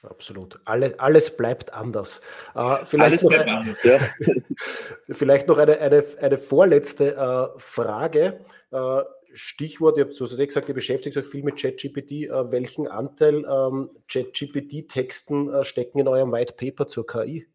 Absolut. 0.10 0.60
Alle, 0.65 1.00
alles 1.00 1.36
bleibt 1.36 1.74
anders. 1.74 2.22
Äh, 2.54 2.86
vielleicht, 2.86 3.12
alles 3.12 3.24
noch, 3.24 3.30
bleibt 3.32 3.50
anders 3.50 3.84
ja. 3.84 4.00
vielleicht 5.12 5.48
noch 5.48 5.58
eine, 5.58 5.80
eine, 5.80 6.04
eine 6.22 6.38
vorletzte 6.38 7.15
äh, 7.15 7.60
Frage. 7.60 8.46
Äh, 8.72 9.02
Stichwort, 9.34 9.98
ihr 9.98 10.06
habt 10.06 10.13
so 10.13 10.26
gesagt, 10.26 10.70
ihr 10.70 10.76
beschäftigt 10.76 11.18
euch 11.18 11.26
viel 11.26 11.44
mit 11.44 11.60
ChatGPT. 11.60 12.12
Äh, 12.12 12.52
welchen 12.52 12.88
Anteil 12.88 13.44
ähm, 13.46 13.89
ChatGPT-Texten 14.08 15.54
äh, 15.54 15.65
stecken 15.65 16.00
in 16.00 16.08
eurem 16.08 16.32
White 16.32 16.54
Paper 16.54 16.88
zur 16.88 17.06
KI? 17.06 17.48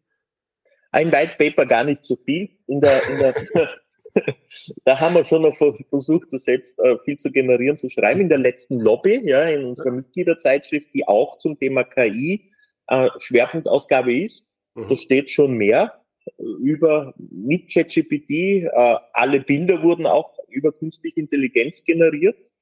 Ein 0.91 1.11
White 1.11 1.35
Paper 1.37 1.65
gar 1.65 1.83
nicht 1.83 2.05
so 2.05 2.15
viel. 2.15 2.49
In 2.67 2.81
der, 2.81 3.01
in 3.07 3.17
der 3.17 3.33
da 4.85 4.99
haben 4.99 5.15
wir 5.15 5.25
schon 5.25 5.43
noch 5.43 5.57
versucht, 5.89 6.31
selbst 6.31 6.79
äh, 6.79 6.97
viel 7.03 7.17
zu 7.17 7.31
generieren, 7.31 7.77
zu 7.77 7.89
schreiben. 7.89 8.21
In 8.21 8.29
der 8.29 8.37
letzten 8.37 8.79
Lobby, 8.79 9.21
ja, 9.23 9.43
in 9.43 9.65
unserer 9.65 9.91
Mitgliederzeitschrift, 9.91 10.93
die 10.93 11.07
auch 11.07 11.37
zum 11.37 11.57
Thema 11.57 11.83
KI 11.83 12.51
äh, 12.87 13.09
Schwerpunktausgabe 13.19 14.13
ist, 14.13 14.43
mhm. 14.75 14.87
da 14.87 14.97
steht 14.97 15.29
schon 15.29 15.53
mehr 15.53 16.01
über 16.37 17.13
mit 17.17 17.71
ChatGPT. 17.71 18.29
Äh, 18.29 18.69
alle 19.13 19.39
Bilder 19.41 19.81
wurden 19.81 20.05
auch 20.05 20.29
über 20.49 20.71
künstliche 20.71 21.19
Intelligenz 21.19 21.83
generiert. 21.83 22.53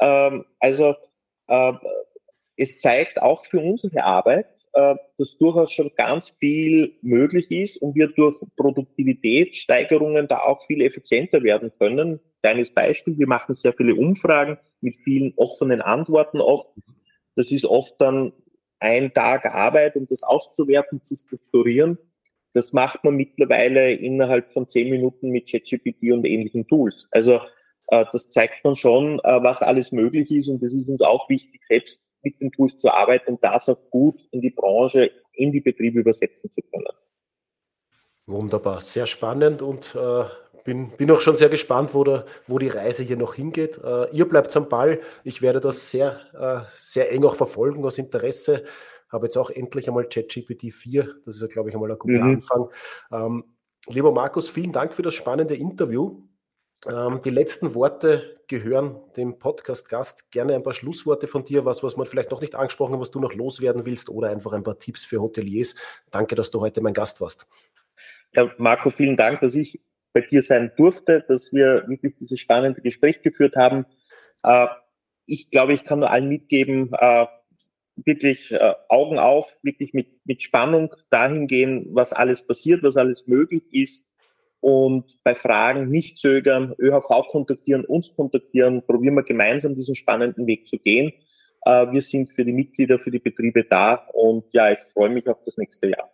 Ähm, 0.00 0.44
also 0.60 0.94
äh, 1.48 1.72
es 2.56 2.78
zeigt 2.78 3.22
auch 3.22 3.44
für 3.44 3.60
unsere 3.60 4.04
Arbeit, 4.04 4.46
äh, 4.74 4.94
dass 5.16 5.38
durchaus 5.38 5.72
schon 5.72 5.90
ganz 5.96 6.30
viel 6.30 6.96
möglich 7.02 7.50
ist 7.50 7.76
und 7.78 7.94
wir 7.94 8.08
durch 8.08 8.36
Produktivitätssteigerungen 8.56 10.28
da 10.28 10.40
auch 10.40 10.64
viel 10.66 10.82
effizienter 10.82 11.42
werden 11.42 11.72
können. 11.78 12.20
Kleines 12.42 12.70
Beispiel, 12.70 13.18
wir 13.18 13.26
machen 13.26 13.54
sehr 13.54 13.72
viele 13.72 13.94
Umfragen 13.94 14.58
mit 14.80 14.96
vielen 14.96 15.32
offenen 15.36 15.80
Antworten 15.80 16.40
oft. 16.40 16.70
Das 17.36 17.50
ist 17.50 17.64
oft 17.64 17.94
dann 17.98 18.32
ein 18.80 19.14
Tag 19.14 19.46
Arbeit, 19.46 19.96
um 19.96 20.06
das 20.06 20.22
auszuwerten, 20.22 21.02
zu 21.02 21.14
strukturieren. 21.14 21.98
Das 22.52 22.74
macht 22.74 23.02
man 23.04 23.14
mittlerweile 23.14 23.92
innerhalb 23.92 24.52
von 24.52 24.68
zehn 24.68 24.90
Minuten 24.90 25.30
mit 25.30 25.50
ChatGPT 25.50 26.12
und 26.12 26.26
ähnlichen 26.26 26.66
Tools. 26.66 27.08
Also 27.12 27.40
äh, 27.86 28.04
das 28.12 28.28
zeigt 28.28 28.62
man 28.64 28.76
schon, 28.76 29.20
äh, 29.20 29.42
was 29.42 29.62
alles 29.62 29.92
möglich 29.92 30.30
ist 30.30 30.48
und 30.48 30.62
das 30.62 30.74
ist 30.74 30.88
uns 30.88 31.00
auch 31.00 31.30
wichtig, 31.30 31.62
selbst 31.64 32.02
mit 32.22 32.40
den 32.40 32.52
Tools 32.52 32.76
zu 32.76 32.92
arbeiten 32.92 33.32
und 33.32 33.44
das 33.44 33.68
auch 33.68 33.90
gut 33.90 34.20
in 34.30 34.40
die 34.40 34.50
Branche, 34.50 35.10
in 35.32 35.52
die 35.52 35.60
Betriebe 35.60 36.00
übersetzen 36.00 36.50
zu 36.50 36.62
können. 36.62 36.86
Wunderbar, 38.26 38.80
sehr 38.80 39.06
spannend 39.06 39.62
und 39.62 39.94
äh, 39.96 40.24
bin, 40.64 40.90
bin 40.96 41.10
auch 41.10 41.20
schon 41.20 41.36
sehr 41.36 41.48
gespannt, 41.48 41.92
wo, 41.94 42.04
der, 42.04 42.24
wo 42.46 42.58
die 42.58 42.68
Reise 42.68 43.02
hier 43.02 43.16
noch 43.16 43.34
hingeht. 43.34 43.78
Äh, 43.82 44.10
ihr 44.12 44.28
bleibt 44.28 44.56
am 44.56 44.68
Ball. 44.68 45.00
Ich 45.24 45.42
werde 45.42 45.60
das 45.60 45.90
sehr, 45.90 46.20
äh, 46.34 46.70
sehr 46.76 47.10
eng 47.10 47.24
auch 47.24 47.34
verfolgen 47.34 47.84
aus 47.84 47.98
Interesse. 47.98 48.64
Habe 49.10 49.26
jetzt 49.26 49.36
auch 49.36 49.50
endlich 49.50 49.88
einmal 49.88 50.08
ChatGPT 50.08 50.72
4. 50.72 51.16
Das 51.26 51.36
ist 51.36 51.42
ja, 51.42 51.48
glaube 51.48 51.68
ich, 51.68 51.74
einmal 51.74 51.90
ein 51.90 51.98
guter 51.98 52.24
mhm. 52.24 52.34
Anfang. 52.34 52.68
Ähm, 53.12 53.44
lieber 53.88 54.12
Markus, 54.12 54.48
vielen 54.48 54.72
Dank 54.72 54.94
für 54.94 55.02
das 55.02 55.14
spannende 55.14 55.56
Interview. 55.56 56.22
Ähm, 56.90 57.20
die 57.24 57.30
letzten 57.30 57.74
Worte 57.74 58.40
gehören 58.48 59.00
dem 59.16 59.38
Podcast-Gast. 59.38 60.30
Gerne 60.32 60.54
ein 60.54 60.62
paar 60.62 60.72
Schlussworte 60.72 61.28
von 61.28 61.44
dir, 61.44 61.64
was, 61.64 61.82
was 61.82 61.96
man 61.96 62.06
vielleicht 62.06 62.30
noch 62.30 62.40
nicht 62.40 62.54
angesprochen 62.54 62.94
hat, 62.94 63.00
was 63.00 63.12
du 63.12 63.20
noch 63.20 63.34
loswerden 63.34 63.86
willst 63.86 64.10
oder 64.10 64.30
einfach 64.30 64.52
ein 64.52 64.64
paar 64.64 64.78
Tipps 64.78 65.04
für 65.04 65.20
Hoteliers. 65.20 65.76
Danke, 66.10 66.34
dass 66.34 66.50
du 66.50 66.60
heute 66.60 66.80
mein 66.80 66.94
Gast 66.94 67.20
warst. 67.20 67.46
Ja, 68.34 68.50
Marco, 68.58 68.90
vielen 68.90 69.16
Dank, 69.16 69.40
dass 69.40 69.54
ich 69.54 69.80
bei 70.12 70.22
dir 70.22 70.42
sein 70.42 70.72
durfte, 70.76 71.24
dass 71.28 71.52
wir 71.52 71.84
wirklich 71.86 72.16
dieses 72.16 72.40
spannende 72.40 72.82
Gespräch 72.82 73.22
geführt 73.22 73.54
haben. 73.56 73.86
Äh, 74.42 74.66
ich 75.26 75.50
glaube, 75.50 75.74
ich 75.74 75.84
kann 75.84 76.00
nur 76.00 76.10
allen 76.10 76.28
mitgeben, 76.28 76.90
äh, 76.98 77.26
wirklich 77.96 78.50
äh, 78.50 78.74
Augen 78.88 79.18
auf, 79.18 79.56
wirklich 79.62 79.94
mit, 79.94 80.26
mit 80.26 80.42
Spannung 80.42 80.94
dahin 81.10 81.46
gehen, 81.46 81.86
was 81.90 82.12
alles 82.12 82.44
passiert, 82.44 82.82
was 82.82 82.96
alles 82.96 83.26
möglich 83.26 83.62
ist 83.70 84.11
und 84.62 85.18
bei 85.24 85.34
Fragen 85.34 85.90
nicht 85.90 86.18
zögern, 86.18 86.72
ÖHV 86.78 87.26
kontaktieren, 87.28 87.84
uns 87.84 88.14
kontaktieren, 88.14 88.82
probieren 88.86 89.16
wir 89.16 89.24
gemeinsam 89.24 89.74
diesen 89.74 89.96
spannenden 89.96 90.46
Weg 90.46 90.68
zu 90.68 90.78
gehen. 90.78 91.12
Äh, 91.66 91.90
wir 91.90 92.00
sind 92.00 92.30
für 92.30 92.44
die 92.44 92.52
Mitglieder, 92.52 92.98
für 92.98 93.10
die 93.10 93.18
Betriebe 93.18 93.64
da 93.64 94.06
und 94.12 94.44
ja, 94.52 94.70
ich 94.70 94.78
freue 94.92 95.10
mich 95.10 95.28
auf 95.28 95.42
das 95.44 95.58
nächste 95.58 95.88
Jahr. 95.88 96.10